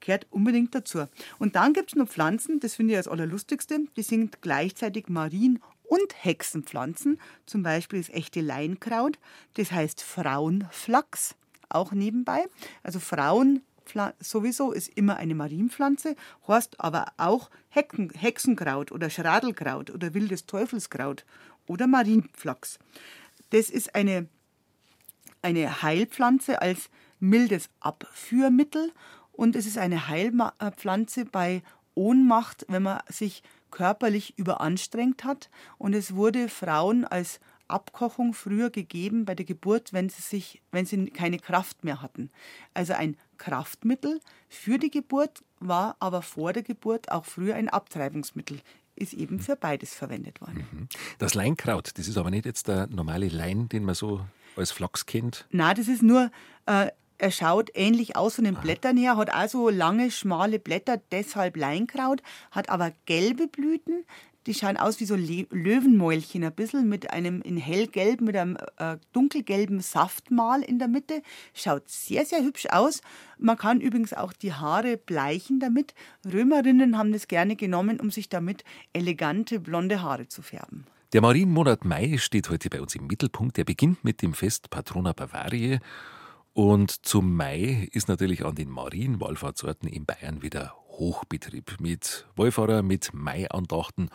[0.05, 1.07] gehört unbedingt dazu.
[1.39, 5.61] Und dann gibt es noch Pflanzen, das finde ich das Allerlustigste, die sind gleichzeitig Marien-
[5.83, 7.19] und Hexenpflanzen.
[7.45, 9.17] Zum Beispiel das echte Leinkraut,
[9.55, 11.35] das heißt Frauenflachs,
[11.69, 12.45] auch nebenbei.
[12.83, 13.61] Also Frauen
[14.19, 16.15] sowieso ist immer eine Marienpflanze,
[16.47, 21.25] heißt aber auch Hecken, Hexenkraut oder Schradelkraut oder wildes Teufelskraut
[21.67, 22.79] oder Marienflachs.
[23.51, 24.27] Das ist eine,
[25.41, 26.89] eine Heilpflanze als
[27.19, 28.91] mildes Abführmittel
[29.35, 31.61] und es ist eine Heilpflanze bei
[31.93, 35.49] Ohnmacht, wenn man sich körperlich überanstrengt hat.
[35.77, 40.85] Und es wurde Frauen als Abkochung früher gegeben bei der Geburt, wenn sie, sich, wenn
[40.85, 42.29] sie keine Kraft mehr hatten.
[42.73, 48.61] Also ein Kraftmittel für die Geburt war aber vor der Geburt auch früher ein Abtreibungsmittel
[48.97, 50.65] ist eben für beides verwendet worden.
[50.71, 50.87] Mhm.
[51.17, 54.25] Das Leinkraut, das ist aber nicht jetzt der normale Lein, den man so
[54.55, 55.45] als Flachs kennt?
[55.51, 56.31] Nein, das ist nur
[56.65, 61.55] äh, er schaut ähnlich aus von den Blättern her, hat also lange, schmale Blätter, deshalb
[61.57, 64.05] Leinkraut, hat aber gelbe Blüten.
[64.47, 68.97] Die schauen aus wie so Löwenmäulchen, ein bisschen mit einem in hellgelb, mit einem äh,
[69.11, 71.23] dunkelgelben Saftmal in der Mitte.
[71.55, 73.01] Schaut sehr, sehr hübsch aus.
[73.39, 75.95] Man kann übrigens auch die Haare bleichen damit.
[76.31, 78.63] Römerinnen haben das gerne genommen, um sich damit
[78.93, 80.85] elegante blonde Haare zu färben.
[81.13, 83.57] Der Marienmonat Mai steht heute bei uns im Mittelpunkt.
[83.57, 85.79] Er beginnt mit dem Fest Patrona Bavariae
[86.55, 93.13] und zum Mai ist natürlich an den Marienwallfahrtsorten in Bayern wieder Hochbetrieb mit Wallfahrer, mit
[93.13, 94.09] Maiandachten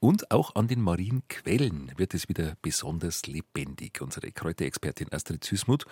[0.00, 4.00] und auch an den Marienquellen wird es wieder besonders lebendig.
[4.00, 5.84] Unsere Kräuterexpertin Astrid Süßmuth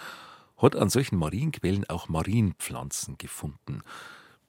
[0.57, 3.83] hat an solchen Marienquellen auch Marienpflanzen gefunden.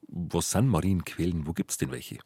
[0.07, 1.47] Was sind Marienquellen?
[1.47, 2.19] Wo gibt es denn welche?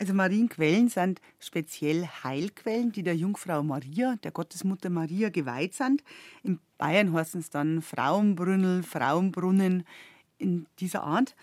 [0.00, 6.04] Also Marienquellen sind speziell Heilquellen, die der Jungfrau Maria, der Gottesmutter Maria, geweiht sind.
[6.44, 9.84] In Bayern heißen es dann Frauenbrünnel, Frauenbrunnen
[10.38, 11.34] in dieser Art.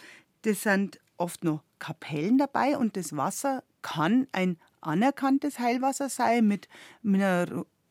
[0.43, 6.69] Das sind oft noch Kapellen dabei und das Wasser kann ein anerkanntes Heilwasser sein mit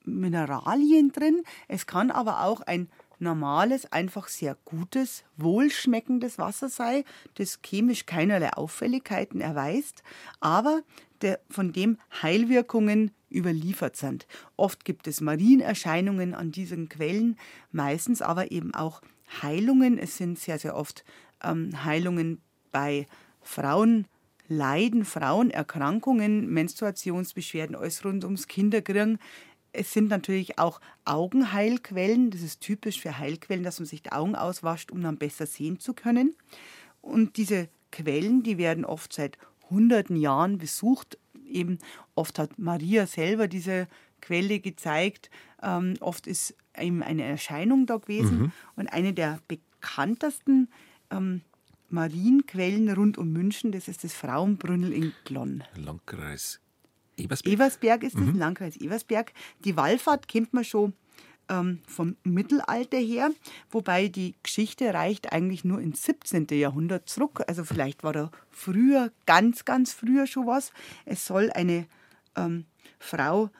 [0.07, 1.43] Mineralien drin.
[1.69, 2.89] Es kann aber auch ein
[3.19, 7.05] normales, einfach sehr gutes, wohlschmeckendes Wasser sei,
[7.35, 10.03] das chemisch keinerlei Auffälligkeiten erweist,
[10.41, 10.83] aber
[11.23, 14.27] der, von dem Heilwirkungen überliefert sind.
[14.57, 17.37] Oft gibt es Marienerscheinungen an diesen Quellen,
[17.73, 19.01] meistens aber eben auch
[19.43, 19.99] Heilungen.
[19.99, 21.05] Es sind sehr, sehr oft
[21.43, 22.41] ähm, Heilungen
[22.71, 23.07] bei
[23.43, 24.07] Frauen.
[24.47, 29.19] Leiden, Frauenerkrankungen, Menstruationsbeschwerden, alles rund ums Kinderkriegen,
[29.75, 32.31] es sind natürlich auch Augenheilquellen.
[32.31, 35.81] Das ist typisch für Heilquellen, dass man sich die Augen auswascht, um dann besser sehen
[35.81, 36.35] zu können.
[37.03, 39.37] Und diese Quellen, die werden oft seit
[39.68, 41.18] hunderten Jahren besucht.
[41.47, 41.79] Eben
[42.14, 43.89] oft hat Maria selber diese
[44.20, 45.29] Quelle gezeigt.
[45.62, 48.39] Ähm, oft ist eben eine Erscheinung da gewesen.
[48.39, 48.53] Mhm.
[48.77, 50.68] Und eine der bekanntesten
[51.11, 51.43] ähm,
[51.91, 55.64] Marienquellen rund um München, das ist das Frauenbrünnel in Glonn.
[55.77, 56.61] Landkreis
[57.17, 58.39] Eversberg, Eversberg ist das, mhm.
[58.39, 59.33] Landkreis Eversberg.
[59.65, 60.93] Die Wallfahrt kennt man schon
[61.49, 63.31] ähm, vom Mittelalter her,
[63.71, 66.47] wobei die Geschichte reicht eigentlich nur ins 17.
[66.51, 67.43] Jahrhundert zurück.
[67.47, 70.73] Also vielleicht war da früher, ganz, ganz früher schon was.
[71.05, 71.87] Es soll eine
[72.37, 72.65] ähm,
[72.99, 73.51] Frau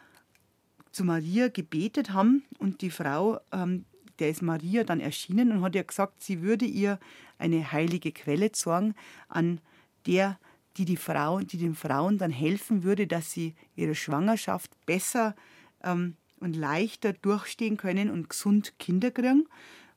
[0.91, 3.85] zu Maria gebetet haben und die Frau, ähm,
[4.21, 6.99] der ist Maria dann erschienen und hat ihr gesagt, sie würde ihr
[7.39, 8.95] eine heilige Quelle zorgen,
[9.29, 9.61] an
[10.07, 10.39] der
[10.77, 15.35] die, die, Frau, die den Frauen dann helfen würde, dass sie ihre Schwangerschaft besser
[15.83, 19.47] ähm, und leichter durchstehen können und gesund Kinder kriegen.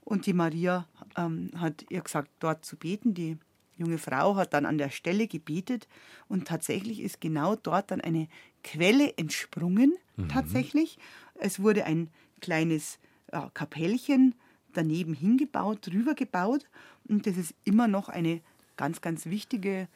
[0.02, 3.14] Und die Maria ähm, hat ihr gesagt, dort zu beten.
[3.14, 3.38] Die
[3.76, 5.88] junge Frau hat dann an der Stelle gebetet
[6.28, 8.28] und tatsächlich ist genau dort dann eine
[8.64, 9.94] Quelle entsprungen.
[10.16, 10.30] Mhm.
[10.30, 10.98] Tatsächlich.
[11.36, 12.10] Es wurde ein
[12.40, 13.00] kleines
[13.32, 14.36] ja, Kapellchen
[14.74, 16.66] daneben hingebaut, drüber gebaut
[17.08, 18.42] und das ist immer noch eine
[18.76, 19.88] ganz, ganz wichtige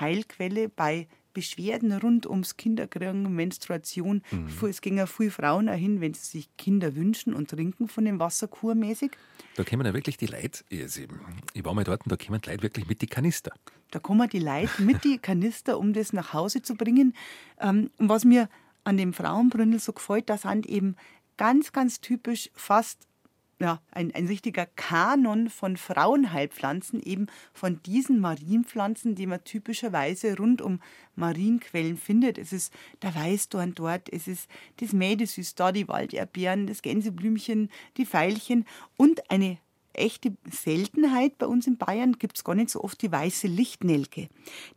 [0.00, 4.22] Heilquelle bei Beschwerden rund ums Kinderkriegen, Menstruation.
[4.30, 4.68] Mhm.
[4.68, 8.04] Es gehen ja viele Frauen auch hin, wenn sie sich Kinder wünschen und trinken von
[8.04, 9.12] dem Wasser kurmäßig.
[9.54, 12.62] Da kommen ja wirklich die Leute, ich war mal dort und da kommen die Leute
[12.62, 13.52] wirklich mit die Kanister.
[13.90, 17.14] Da kommen die Leute mit die Kanister, um das nach Hause zu bringen.
[17.60, 18.48] Ähm, und was mir
[18.84, 20.96] an dem Frauenbrünnel so gefällt, da sind eben
[21.36, 23.06] ganz, ganz typisch fast
[23.60, 30.62] ja, ein, ein richtiger Kanon von Frauenheilpflanzen, eben von diesen Marienpflanzen, die man typischerweise rund
[30.62, 30.80] um
[31.16, 32.38] Marienquellen findet.
[32.38, 38.06] Es ist der Weißdorn dort, es ist das Mädesüß da, die Walderdbeeren, das Gänseblümchen, die
[38.06, 38.64] Veilchen
[38.96, 39.58] und eine
[40.00, 44.28] echte Seltenheit bei uns in Bayern gibt es gar nicht so oft die weiße Lichtnelke.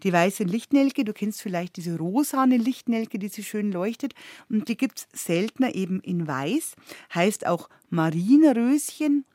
[0.03, 4.13] Die weiße Lichtnelke, du kennst vielleicht diese rosane Lichtnelke, die so schön leuchtet,
[4.49, 6.75] und die gibt es seltener eben in weiß,
[7.13, 9.25] heißt auch Marienröschen.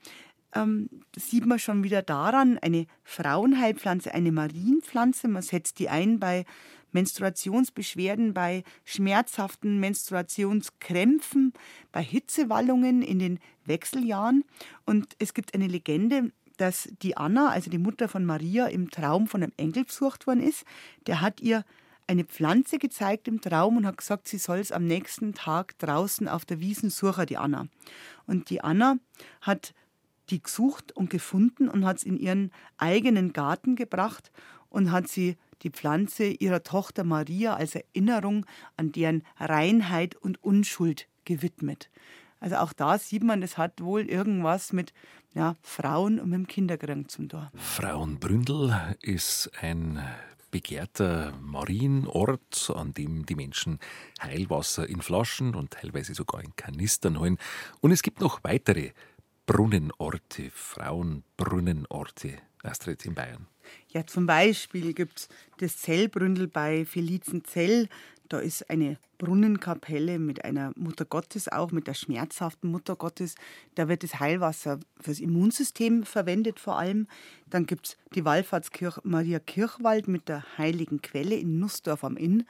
[0.55, 6.45] Ähm, sieht man schon wieder daran, eine Frauenheilpflanze, eine Marienpflanze, man setzt die ein bei
[6.97, 11.53] Menstruationsbeschwerden, bei schmerzhaften Menstruationskrämpfen,
[11.93, 14.45] bei Hitzewallungen in den Wechseljahren.
[14.87, 19.27] Und es gibt eine Legende, dass die Anna, also die Mutter von Maria, im Traum
[19.27, 20.65] von einem Enkel besucht worden ist.
[21.07, 21.65] Der hat ihr
[22.07, 26.29] eine Pflanze gezeigt im Traum und hat gesagt, sie soll es am nächsten Tag draußen
[26.29, 27.67] auf der Wiesen suchen, die Anna.
[28.27, 28.97] Und die Anna
[29.43, 29.75] hat
[30.31, 34.31] die gesucht und gefunden und hat es in ihren eigenen Garten gebracht
[34.71, 38.47] und hat sie die Pflanze ihrer Tochter Maria als Erinnerung
[38.77, 41.91] an deren Reinheit und Unschuld gewidmet.
[42.41, 44.93] Also auch da sieht man, es hat wohl irgendwas mit
[45.35, 47.49] ja, Frauen und mit dem Kinderkrank zum tun.
[47.55, 50.03] Frauenbründel ist ein
[50.51, 53.79] begehrter Marienort, an dem die Menschen
[54.23, 57.39] Heilwasser in Flaschen und teilweise sogar in Kanistern holen.
[57.81, 58.93] Und es gibt noch weitere
[59.47, 63.47] Brunnenorte, Frauenbrunnenorte, Astrid in Bayern.
[63.89, 67.89] Ja, zum Beispiel gibt es das Zellbründel bei Felizenzell.
[68.29, 73.37] Da ist eine Brunnenkapelle mit einer Mutter Gottes, auch mit der schmerzhaften Mutter Gottes.
[73.77, 77.07] Da wird das Heilwasser fürs Immunsystem verwendet vor allem.
[77.49, 82.45] Dann gibt es die Wallfahrtskirche Maria Kirchwald mit der heiligen Quelle in Nussdorf am Inn,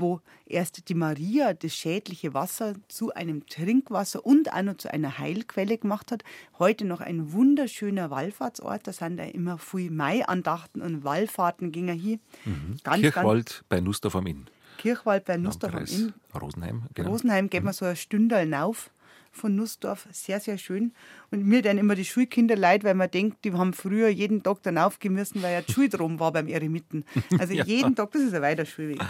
[0.00, 5.18] wo erst die Maria das schädliche Wasser zu einem Trinkwasser und auch noch zu einer
[5.18, 6.24] Heilquelle gemacht hat.
[6.58, 8.86] Heute noch ein wunderschöner Wallfahrtsort.
[8.86, 12.18] Da sind ja immer viel Mai-Andachten und Wallfahrten gingen hier.
[12.44, 12.78] Mhm.
[12.82, 14.46] Ganz, Kirchwald ganz bei Nussdorf am Inn.
[14.78, 16.14] Kirchwald bei Nussdorf am Inn.
[16.40, 17.10] Rosenheim, genau.
[17.10, 17.76] Rosenheim geht man mhm.
[17.76, 18.90] so ein Stündel rauf
[19.30, 20.06] von Nussdorf.
[20.12, 20.92] Sehr, sehr schön.
[21.30, 24.62] Und mir dann immer die Schulkinder leid, weil man denkt, die haben früher jeden Tag
[24.62, 27.04] dann aufgemüssen, weil ja die Schule drum war beim Eremiten.
[27.38, 27.64] Also ja.
[27.64, 29.00] jeden Tag, das ist ein weiter Schulweg.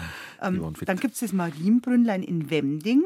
[0.41, 3.03] Ähm, dann gibt es das Marienbrünnlein in Wemding.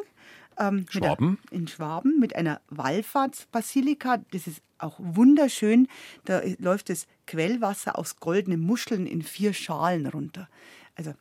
[0.57, 1.38] Ähm, Schwaben.
[1.51, 4.18] Einer, in Schwaben mit einer Wallfahrtsbasilika.
[4.32, 5.88] Das ist auch wunderschön.
[6.26, 10.47] Da läuft das Quellwasser aus goldenen Muscheln in vier Schalen runter.
[10.95, 11.13] Also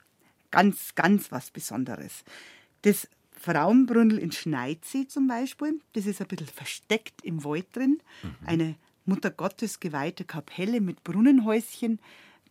[0.50, 2.24] ganz, ganz was Besonderes.
[2.82, 3.08] Das
[3.44, 8.00] Frauenbrünnel in Schneidsee zum Beispiel, das ist ein bisschen versteckt im Wald drin.
[8.22, 8.46] Mhm.
[8.46, 8.74] Eine
[9.04, 12.00] Mutter Gottes geweihte Kapelle mit Brunnenhäuschen.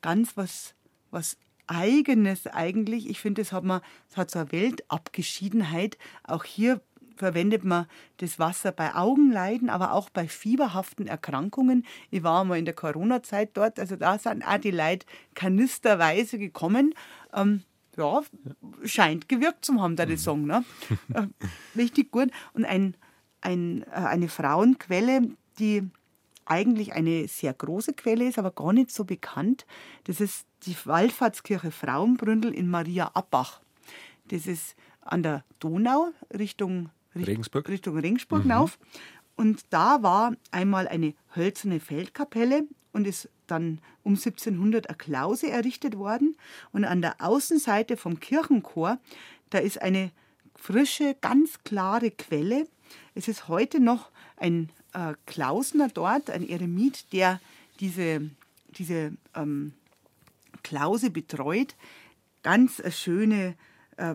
[0.02, 0.76] Ganz was,
[1.10, 3.10] was Eigenes eigentlich.
[3.10, 3.64] Ich finde, es hat,
[4.16, 5.98] hat so eine Weltabgeschiedenheit.
[6.24, 6.80] Auch hier
[7.16, 7.88] verwendet man
[8.18, 11.88] das Wasser bei Augenleiden, aber auch bei fieberhaften Erkrankungen.
[12.12, 16.94] Ich war mal in der Corona-Zeit dort, also da sind auch die Leute kanisterweise gekommen.
[17.34, 17.64] Ähm,
[17.98, 18.22] ja,
[18.84, 20.18] scheint gewirkt zu haben, die mhm.
[20.18, 20.46] Song.
[20.46, 20.64] Ne?
[21.14, 21.28] Äh,
[21.76, 22.30] richtig gut.
[22.54, 22.96] Und ein,
[23.42, 25.30] ein, äh, eine Frauenquelle,
[25.60, 25.90] die
[26.46, 29.66] eigentlich eine sehr große Quelle ist, aber gar nicht so bekannt.
[30.06, 33.62] Das ist die Wallfahrtskirche Frauenbründel in Maria Abbach.
[34.30, 38.52] Das ist an der Donau Richtung Regensburg, Richtung Regensburg mhm.
[38.52, 38.80] auf.
[39.36, 45.98] Und da war einmal eine hölzerne Feldkapelle und ist dann um 1700 eine Klause errichtet
[45.98, 46.36] worden.
[46.72, 48.98] Und an der Außenseite vom Kirchenchor,
[49.50, 50.12] da ist eine
[50.56, 52.68] frische, ganz klare Quelle.
[53.16, 57.40] Es ist heute noch ein äh, Klausner dort, ein Eremit, der
[57.80, 58.30] diese,
[58.70, 59.74] diese ähm,
[60.64, 61.76] Klause betreut.
[62.42, 63.54] Ganz eine schöne äh,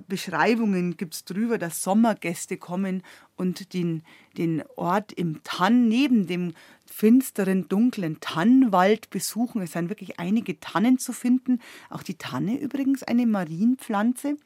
[0.07, 3.03] Beschreibungen gibt es drüber, dass Sommergäste kommen
[3.37, 4.03] und den,
[4.37, 6.55] den Ort im Tann neben dem
[6.87, 9.63] finsteren, dunklen Tannenwald besuchen.
[9.63, 11.61] Es sind wirklich einige Tannen zu finden.
[11.91, 14.37] Auch die Tanne übrigens eine Marienpflanze.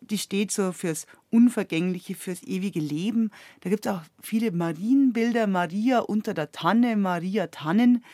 [0.00, 3.30] Die steht so fürs Unvergängliche, fürs ewige Leben.
[3.60, 5.46] Da gibt es auch viele Marienbilder.
[5.46, 8.04] Maria unter der Tanne, Maria Tannen.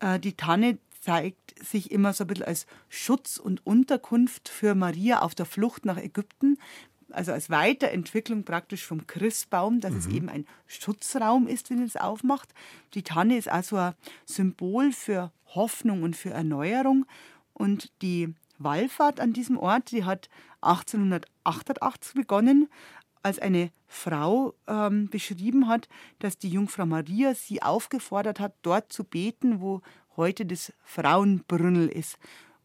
[0.00, 5.20] Äh, die Tanne zeigt sich immer so ein bisschen als Schutz und Unterkunft für Maria
[5.20, 6.58] auf der Flucht nach Ägypten.
[7.10, 9.98] Also als Weiterentwicklung praktisch vom Christbaum, dass mhm.
[9.98, 12.54] es eben ein Schutzraum ist, wenn es aufmacht.
[12.94, 13.94] Die Tanne ist also ein
[14.26, 17.06] Symbol für Hoffnung und für Erneuerung.
[17.52, 20.28] Und die Wallfahrt an diesem Ort, die hat
[20.60, 22.68] 1888 begonnen,
[23.22, 25.88] als eine Frau ähm, beschrieben hat,
[26.20, 29.82] dass die Jungfrau Maria sie aufgefordert hat, dort zu beten, wo
[30.20, 32.18] heute das Frauenbrünnel ist.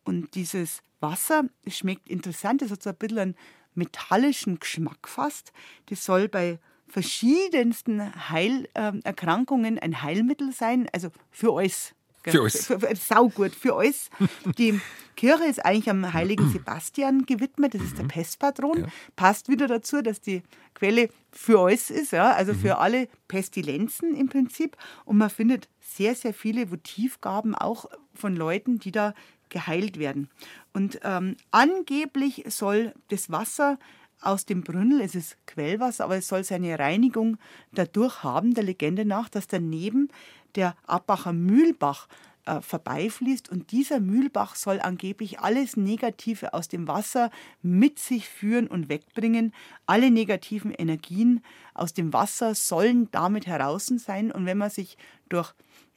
[0.04, 3.36] Und dieses Wasser schmeckt interessant, es hat so ein bisschen einen
[3.74, 5.52] metallischen Geschmack fast.
[5.88, 11.95] Das soll bei verschiedensten Heilerkrankungen ein Heilmittel sein, also für alles.
[12.32, 12.66] Für alles.
[12.66, 14.10] Für, für, saugut, für alles.
[14.58, 14.80] Die
[15.16, 18.82] Kirche ist eigentlich am heiligen Sebastian gewidmet, das ist der Pestpatron.
[18.82, 18.88] Ja.
[19.16, 24.28] Passt wieder dazu, dass die Quelle für alles ist, ja, also für alle Pestilenzen im
[24.28, 24.76] Prinzip.
[25.06, 29.14] Und man findet sehr, sehr viele Votivgaben auch von Leuten, die da
[29.50, 30.30] geheilt werden.
[30.74, 33.80] Und ähm, angeblich soll das Wasser
[34.22, 37.38] aus dem Brünnel, es ist Quellwasser, aber es soll seine Reinigung
[37.74, 40.10] dadurch haben, der Legende nach, dass daneben
[40.56, 42.08] der Abbacher Mühlbach
[42.46, 47.32] äh, vorbeifließt und dieser Mühlbach soll angeblich alles Negative aus dem Wasser
[47.62, 49.54] mit sich führen und wegbringen.
[49.86, 51.44] Alle negativen Energien
[51.74, 54.98] aus dem Wasser sollen damit heraus sein und wenn man sich
[55.30, 55.54] durch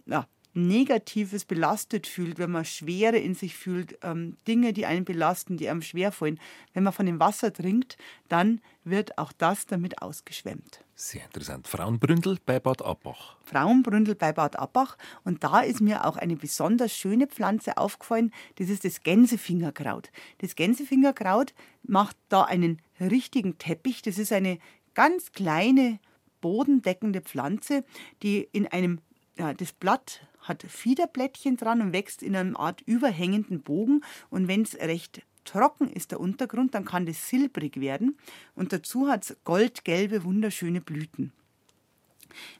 [0.06, 0.26] ja,
[0.66, 5.68] Negatives belastet fühlt, wenn man Schwere in sich fühlt, ähm, Dinge, die einen belasten, die
[5.68, 6.40] einem schwerfallen,
[6.74, 7.96] wenn man von dem Wasser trinkt,
[8.28, 10.84] dann wird auch das damit ausgeschwemmt.
[10.94, 11.68] Sehr interessant.
[11.68, 13.36] Frauenbründel bei Bad Abbach.
[13.44, 14.98] Frauenbründel bei Bad Abbach.
[15.22, 18.32] Und da ist mir auch eine besonders schöne Pflanze aufgefallen.
[18.56, 20.10] Das ist das Gänsefingerkraut.
[20.38, 21.54] Das Gänsefingerkraut
[21.84, 24.02] macht da einen richtigen Teppich.
[24.02, 24.58] Das ist eine
[24.94, 26.00] ganz kleine,
[26.40, 27.84] bodendeckende Pflanze,
[28.24, 29.00] die in einem,
[29.36, 34.02] ja, das Blatt hat Fiederblättchen dran und wächst in einem Art überhängenden Bogen.
[34.30, 38.18] Und wenn es recht trocken ist der Untergrund, dann kann das silbrig werden.
[38.54, 41.32] Und dazu hat es goldgelbe, wunderschöne Blüten.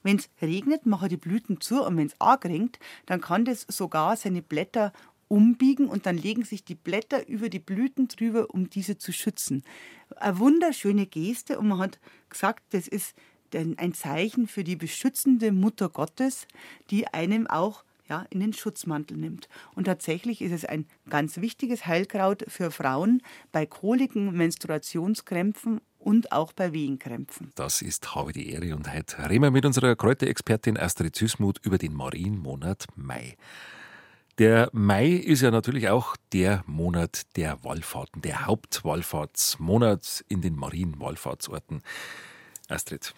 [0.02, 3.66] Wenn es regnet, mache die Blüten zu und wenn es arg regnet, dann kann das
[3.68, 4.92] sogar seine Blätter
[5.28, 9.62] umbiegen und dann legen sich die Blätter über die Blüten drüber, um diese zu schützen.
[10.16, 12.00] Eine wunderschöne Geste und man hat
[12.30, 13.14] gesagt, das ist
[13.54, 16.46] ein Zeichen für die beschützende Mutter Gottes,
[16.90, 19.48] die einem auch ja, in den Schutzmantel nimmt.
[19.74, 23.22] Und tatsächlich ist es ein ganz wichtiges Heilkraut für Frauen
[23.52, 27.52] bei Koliken, Menstruationskrämpfen und auch bei Wehenkrämpfen.
[27.54, 31.78] Das ist Habe die Ehre und heute reden wir mit unserer Kräuterexpertin Astrid Süßmuth über
[31.78, 33.36] den Marienmonat Mai.
[34.38, 41.82] Der Mai ist ja natürlich auch der Monat der Wallfahrten, der Hauptwallfahrtsmonat in den Marienwallfahrtsorten.
[42.68, 43.14] Astrid.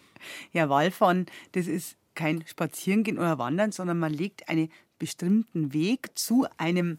[0.53, 6.47] Ja, Wallfahren, das ist kein Spazierengehen oder Wandern, sondern man legt einen bestimmten Weg zu
[6.59, 6.99] einem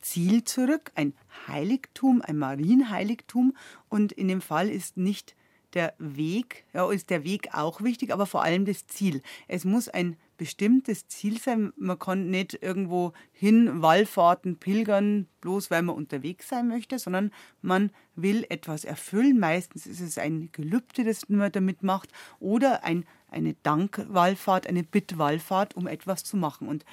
[0.00, 1.14] Ziel zurück, ein
[1.48, 3.56] Heiligtum, ein Marienheiligtum.
[3.88, 5.34] Und in dem Fall ist nicht
[5.74, 9.22] der Weg, ja, ist der Weg auch wichtig, aber vor allem das Ziel.
[9.48, 11.72] Es muss ein bestimmtes Ziel sein.
[11.76, 17.32] Man kann nicht irgendwo hin Wallfahrten, pilgern, bloß weil man unterwegs sein möchte, sondern
[17.62, 19.38] man will etwas erfüllen.
[19.38, 22.10] Meistens ist es ein Gelübde, das man damit macht,
[22.40, 26.68] oder ein, eine Dankwallfahrt, eine Bittwallfahrt, um etwas zu machen.
[26.68, 26.84] Und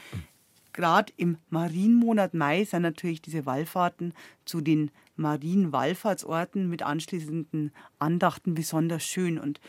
[0.74, 4.14] gerade im Marienmonat Mai sind natürlich diese Wallfahrten
[4.46, 9.38] zu den Marienwallfahrtsorten mit anschließenden Andachten besonders schön.
[9.38, 9.60] Und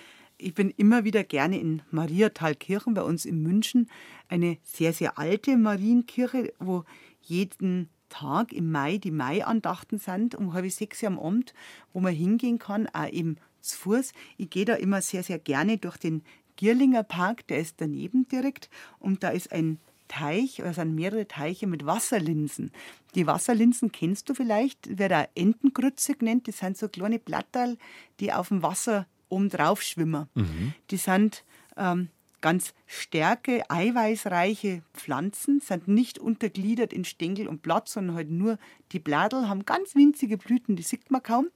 [0.45, 3.89] ich bin immer wieder gerne in Mariathalkirchen bei uns in München,
[4.29, 6.85] eine sehr, sehr alte Marienkirche, wo
[7.23, 11.55] jeden Tag im Mai die Mai-Andachten sind, um halb sechs am Abend,
[11.95, 14.13] wo man hingehen kann, auch eben zu Fuß.
[14.37, 16.23] Ich gehe da immer sehr, sehr gerne durch den
[16.57, 18.69] Gierlinger Park, der ist daneben direkt
[18.99, 19.79] und da ist ein
[20.09, 22.71] Teich, oder sind mehrere Teiche mit Wasserlinsen.
[23.15, 27.79] Die Wasserlinsen kennst du vielleicht, wer da Entengrütze nennt, das sind so kleine Blatterl,
[28.21, 30.29] die auf dem Wasser oben drauf schwimmen.
[30.35, 30.75] Mhm.
[30.91, 31.45] Die sind
[31.77, 32.09] ähm,
[32.41, 38.59] ganz stärke, eiweißreiche Pflanzen, sind nicht untergliedert in Stängel und Blatt, sondern halt nur
[38.93, 41.49] die Blätter, haben ganz winzige Blüten, die sieht man kaum.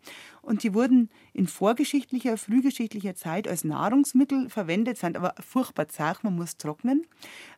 [0.43, 6.35] Und die wurden in vorgeschichtlicher, frühgeschichtlicher Zeit als Nahrungsmittel verwendet, sind aber furchtbar zart, man
[6.35, 7.07] muss trocknen.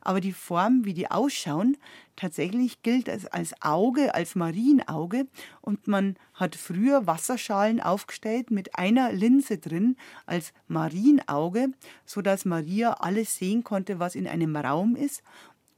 [0.01, 1.77] Aber die Form, wie die ausschauen,
[2.15, 5.27] tatsächlich gilt als, als Auge, als Marienauge.
[5.61, 9.95] Und man hat früher Wasserschalen aufgestellt mit einer Linse drin
[10.25, 11.69] als Marienauge,
[12.05, 15.23] sodass Maria alles sehen konnte, was in einem Raum ist.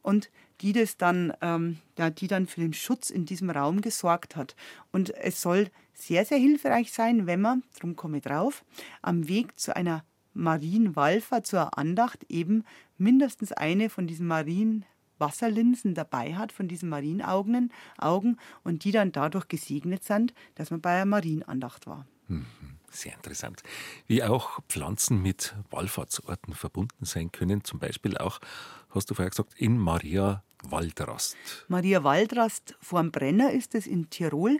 [0.01, 0.29] Und
[0.63, 4.55] die das dann, ähm, ja, die dann für den Schutz in diesem Raum gesorgt hat.
[4.91, 8.63] Und es soll sehr, sehr hilfreich sein, wenn man, darum komme ich drauf,
[9.01, 10.03] am Weg zu einer
[10.33, 12.63] Marienwallfahrt, zur Andacht eben
[12.97, 14.85] mindestens eine von diesen Marien
[15.19, 20.81] Wasserlinsen dabei hat, von diesen Marienaugen, Augen, und die dann dadurch gesegnet sind, dass man
[20.81, 22.07] bei einer Marienandacht war.
[22.27, 22.45] Mhm.
[22.89, 23.63] Sehr interessant.
[24.05, 28.39] Wie auch Pflanzen mit Wallfahrtsorten verbunden sein können, zum Beispiel auch,
[28.89, 31.35] hast du vorher gesagt, in Maria Waldrast.
[31.67, 34.59] Maria Waldrast vorm Brenner ist es in Tirol.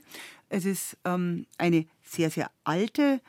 [0.50, 3.22] Es ist ähm, eine sehr, sehr alte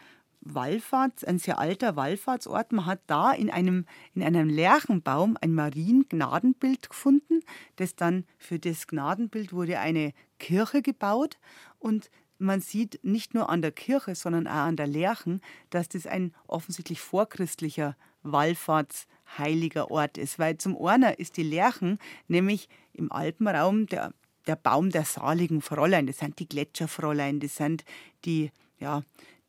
[0.44, 2.72] Wallfahrt, ein sehr alter Wallfahrtsort.
[2.72, 7.40] Man hat da in einem, in einem Lärchenbaum ein Mariengnadenbild gefunden.
[7.76, 11.38] Das dann für das Gnadenbild wurde eine Kirche gebaut.
[11.78, 16.06] Und man sieht nicht nur an der Kirche, sondern auch an der Lerchen, dass das
[16.06, 20.38] ein offensichtlich vorchristlicher Wallfahrtsheiliger Ort ist.
[20.38, 21.98] Weil zum einen ist die Lerchen
[22.28, 24.12] nämlich im Alpenraum der,
[24.46, 26.06] der Baum der saligen Fräulein.
[26.06, 27.84] Das sind die Gletscherfräulein, das sind
[28.24, 29.02] die, ja,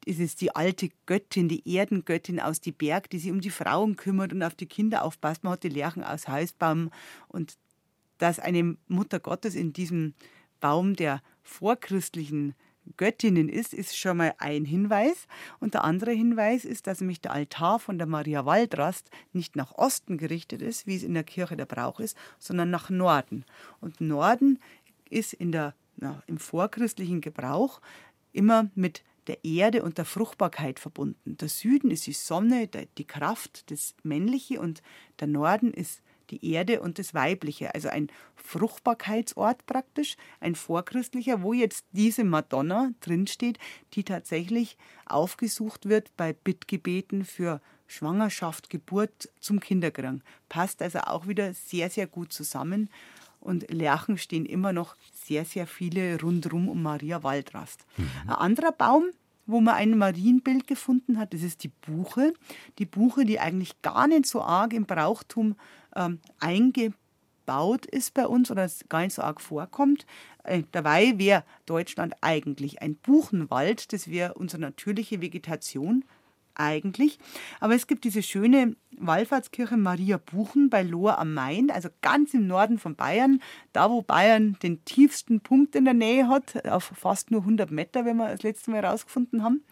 [0.06, 4.34] ist die alte Göttin, die Erdengöttin aus die Berg, die sich um die Frauen kümmert
[4.34, 5.44] und auf die Kinder aufpasst.
[5.44, 6.92] Man hat die Lerchen aus Hausbaum
[7.28, 7.58] und
[8.18, 10.14] dass eine Mutter Gottes in diesem
[10.60, 12.56] Baum der vorchristlichen
[12.98, 15.28] Göttinnen ist, ist schon mal ein Hinweis.
[15.60, 19.74] Und der andere Hinweis ist, dass nämlich der Altar von der Maria Waldrast nicht nach
[19.74, 23.46] Osten gerichtet ist, wie es in der Kirche der Brauch ist, sondern nach Norden.
[23.82, 24.60] Und Norden
[25.10, 27.82] ist in der, na, im vorchristlichen Gebrauch
[28.34, 31.38] immer mit der Erde und der Fruchtbarkeit verbunden.
[31.38, 34.84] Der Süden ist die Sonne, die Kraft, das Männliche und
[35.20, 41.54] der Norden ist die Erde und das Weibliche, also ein Fruchtbarkeitsort praktisch, ein vorchristlicher, wo
[41.54, 43.60] jetzt diese Madonna drinsteht,
[43.94, 50.24] die tatsächlich aufgesucht wird bei Bittgebeten für Schwangerschaft, Geburt zum Kinderkrank.
[50.50, 52.90] Passt also auch wieder sehr, sehr gut zusammen.
[53.40, 57.86] Und Lerchen stehen immer noch sehr, sehr viele rundherum um Maria Waldrast.
[57.98, 58.10] Mhm.
[58.24, 59.04] Ein anderer Baum,
[59.46, 61.34] wo man ein Marienbild gefunden hat.
[61.34, 62.34] Das ist die Buche.
[62.80, 65.56] Die Buche, die eigentlich gar nicht so arg im Brauchtum
[65.96, 70.06] ähm, eingebaut ist bei uns oder gar nicht so arg vorkommt.
[70.44, 73.94] Äh, dabei wäre Deutschland eigentlich ein Buchenwald.
[73.94, 76.04] Das wäre unsere natürliche Vegetation
[76.56, 77.20] eigentlich.
[77.60, 82.48] Aber es gibt diese schöne Wallfahrtskirche Maria Buchen bei Lohr am Main, also ganz im
[82.48, 83.42] Norden von Bayern,
[83.74, 88.06] da wo Bayern den tiefsten Punkt in der Nähe hat, auf fast nur 100 Meter,
[88.06, 89.64] wenn wir das letzte Mal herausgefunden haben.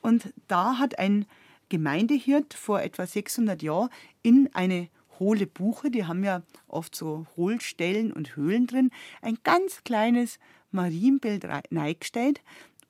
[0.00, 1.26] Und da hat ein
[1.68, 3.90] Gemeindehirt vor etwa 600 Jahren
[4.22, 4.88] in eine
[5.20, 8.90] hohle Buche, die haben ja oft so Hohlstellen und Höhlen drin,
[9.22, 10.40] ein ganz kleines
[10.72, 12.40] Marienbild neigestellt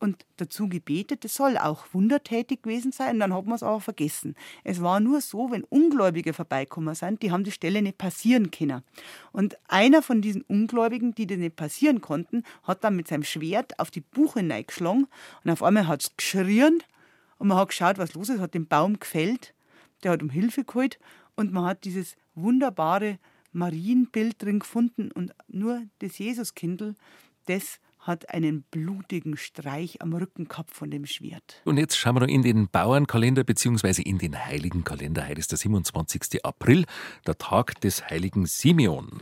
[0.00, 4.34] und dazu gebetet, das soll auch wundertätig gewesen sein, dann hat man es aber vergessen.
[4.64, 8.82] Es war nur so, wenn Ungläubige vorbeikommen sind, die haben die Stelle nicht passieren können.
[9.32, 13.78] Und einer von diesen Ungläubigen, die das nicht passieren konnten, hat dann mit seinem Schwert
[13.78, 15.06] auf die Buche geschlagen
[15.44, 16.82] und auf einmal hat es geschrien
[17.38, 19.52] und man hat geschaut, was los ist, hat den Baum gefällt,
[20.02, 20.98] der hat um Hilfe geholt
[21.40, 23.18] und man hat dieses wunderbare
[23.52, 26.94] Marienbild drin gefunden und nur das Jesuskindl,
[27.46, 31.62] das hat einen blutigen Streich am Rücken gehabt von dem Schwert.
[31.64, 34.02] Und jetzt schauen wir noch in den Bauernkalender bzw.
[34.02, 35.26] in den Heiligenkalender.
[35.26, 36.44] Heute ist der 27.
[36.44, 36.84] April,
[37.26, 39.20] der Tag des heiligen Simeon.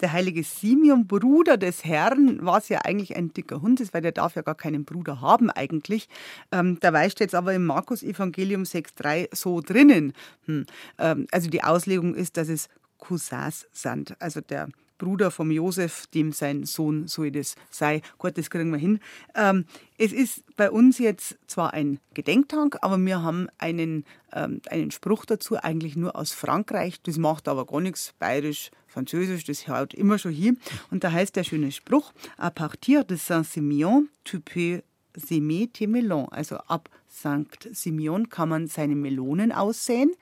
[0.00, 4.02] Der heilige Simeon, Bruder des Herrn, war es ja eigentlich ein dicker Hund ist, weil
[4.02, 6.08] der darf ja gar keinen Bruder haben eigentlich.
[6.52, 10.12] Ähm, dabei steht es aber im Markus-Evangelium 6,3 so drinnen.
[10.46, 10.66] Hm.
[10.98, 12.68] Ähm, also die Auslegung ist, dass es
[12.98, 14.20] Cousins sind.
[14.20, 14.68] Also der
[14.98, 18.02] Bruder vom Josef, dem sein Sohn so das sei.
[18.18, 19.00] Gott, das kriegen wir hin.
[19.34, 19.64] Ähm,
[19.96, 25.24] es ist bei uns jetzt zwar ein Gedenktag, aber wir haben einen, ähm, einen Spruch
[25.24, 27.00] dazu, eigentlich nur aus Frankreich.
[27.02, 28.14] Das macht aber gar nichts.
[28.18, 30.54] Bayerisch, Französisch, das haut immer schon hier.
[30.90, 34.82] Und da heißt der schöne Spruch: À partir de Saint-Simeon, tu peux
[35.16, 36.28] s'aimer tes melons.
[36.30, 36.88] Also ab
[37.18, 37.68] St.
[37.72, 40.12] Simeon kann man seine Melonen aussäen,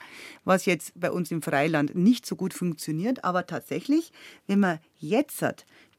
[0.44, 3.24] was jetzt bei uns im Freiland nicht so gut funktioniert.
[3.24, 4.12] Aber tatsächlich,
[4.46, 5.44] wenn man jetzt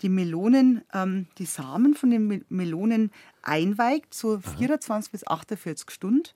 [0.01, 6.29] die Melonen, ähm, die Samen von den Melonen einweigt, so 24 bis 48 Stunden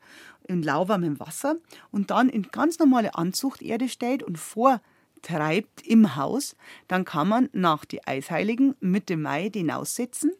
[0.47, 1.55] in lauwarmem Wasser
[1.91, 6.55] und dann in ganz normale Anzuchterde stellt und vortreibt im Haus,
[6.87, 10.31] dann kann man nach die Eisheiligen Mitte Mai die hinaussetzen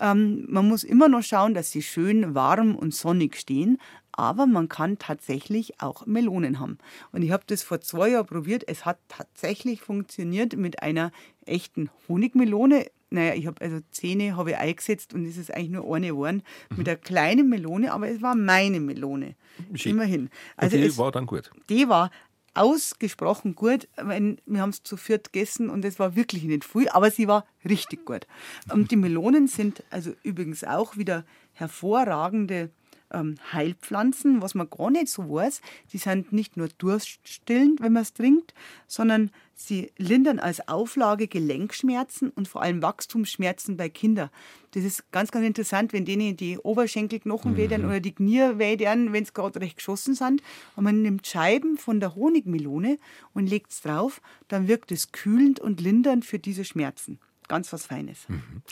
[0.00, 3.78] ähm, man muss immer noch schauen, dass sie schön warm und sonnig stehen,
[4.12, 6.78] aber man kann tatsächlich auch Melonen haben.
[7.12, 8.64] Und ich habe das vor zwei Jahren probiert.
[8.66, 11.12] Es hat tatsächlich funktioniert mit einer
[11.46, 12.86] echten Honigmelone.
[13.10, 16.42] Naja, ich habe also Zähne habe ich eingesetzt und es ist eigentlich nur eine geworden
[16.76, 19.34] mit einer kleinen Melone, aber es war meine Melone.
[19.74, 19.92] Schick.
[19.92, 20.30] Immerhin.
[20.56, 21.50] Also und die es, war dann gut.
[21.68, 22.10] Die war
[22.54, 23.88] ausgesprochen gut.
[23.96, 27.46] Wir haben es zu viert gegessen und es war wirklich nicht viel, aber sie war
[27.64, 28.26] richtig gut.
[28.72, 32.70] Und die Melonen sind also übrigens auch wieder hervorragende
[33.12, 35.60] ähm, Heilpflanzen, was man gar nicht so weiß.
[35.92, 38.54] Die sind nicht nur durststillend, wenn man es trinkt,
[38.86, 44.30] sondern sie lindern als Auflage Gelenkschmerzen und vor allem Wachstumsschmerzen bei Kindern.
[44.72, 47.56] Das ist ganz, ganz interessant, wenn denen die Oberschenkelknochen mhm.
[47.56, 50.42] wedern oder die Knie wedern, wenn sie gerade recht geschossen sind.
[50.76, 52.98] Und man nimmt Scheiben von der Honigmelone
[53.34, 57.18] und legt es drauf, dann wirkt es kühlend und lindernd für diese Schmerzen.
[57.48, 58.28] Ganz was Feines.
[58.28, 58.62] Mhm.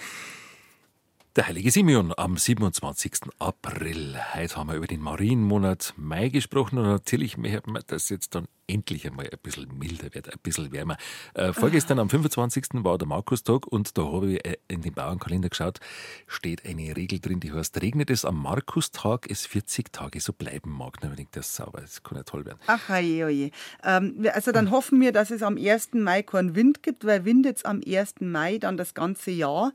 [1.38, 3.30] Der heilige Simeon am 27.
[3.38, 4.16] April.
[4.34, 8.48] Heute haben wir über den Marienmonat Mai gesprochen und natürlich möchten wir, dass jetzt dann
[8.66, 10.96] endlich einmal ein bisschen milder wird, ein bisschen wärmer.
[11.34, 12.82] Äh, vorgestern am 25.
[12.82, 15.78] war der Markustag und da habe ich äh, in den Bauernkalender geschaut,
[16.26, 20.72] steht eine Regel drin, die heißt, regnet es am Markustag, es 40 Tage so bleiben
[20.72, 20.98] mag.
[21.02, 22.58] Dann denke das sauber, das kann ja toll werden.
[22.66, 23.50] Ach, oje, oje.
[23.84, 25.90] Ähm, also dann hoffen wir, dass es am 1.
[25.92, 28.22] Mai keinen Wind gibt, weil windet es am 1.
[28.22, 29.72] Mai dann das ganze Jahr.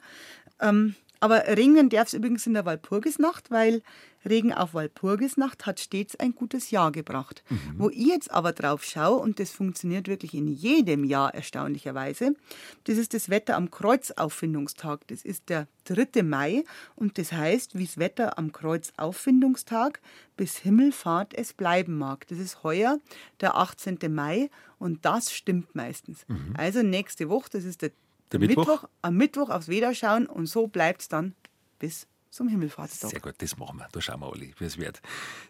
[0.59, 3.82] Ähm, aber regnen darf es übrigens in der Walpurgisnacht, weil
[4.26, 7.45] Regen auf Walpurgisnacht hat stets ein gutes Jahr gebracht.
[7.49, 7.76] Mhm.
[7.78, 12.36] Wo ich jetzt aber drauf schaue, und das funktioniert wirklich in jedem Jahr erstaunlicherweise,
[12.84, 15.07] das ist das Wetter am Kreuzauffindungstag.
[15.07, 16.24] Das ist der 3.
[16.24, 16.65] Mai
[16.97, 20.01] und das heißt, wie das Wetter am Kreuzauffindungstag
[20.36, 22.28] bis Himmelfahrt es bleiben mag.
[22.28, 22.99] Das ist heuer
[23.39, 23.97] der 18.
[24.09, 26.26] Mai und das stimmt meistens.
[26.28, 26.53] Mhm.
[26.57, 27.91] Also nächste Woche, das ist der
[28.34, 28.68] der Mittwoch?
[28.68, 28.90] Mittwoch?
[29.02, 31.36] Am Mittwoch aufs Wetter schauen und so bleibt es dann
[31.80, 33.12] bis zum Himmelfahrtstag.
[33.12, 33.88] Sehr gut, das machen wir.
[33.92, 35.02] Da schauen wir alle, wie es wird.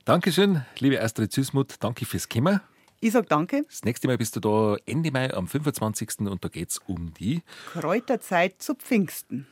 [0.05, 1.75] Dankeschön, liebe Astrid Süßmuth.
[1.79, 2.59] Danke fürs Kommen.
[2.99, 3.63] Ich sage danke.
[3.63, 6.19] Das nächste Mal bist du da Ende Mai am 25.
[6.19, 7.41] und da geht es um die
[7.73, 9.47] Kräuterzeit zu Pfingsten.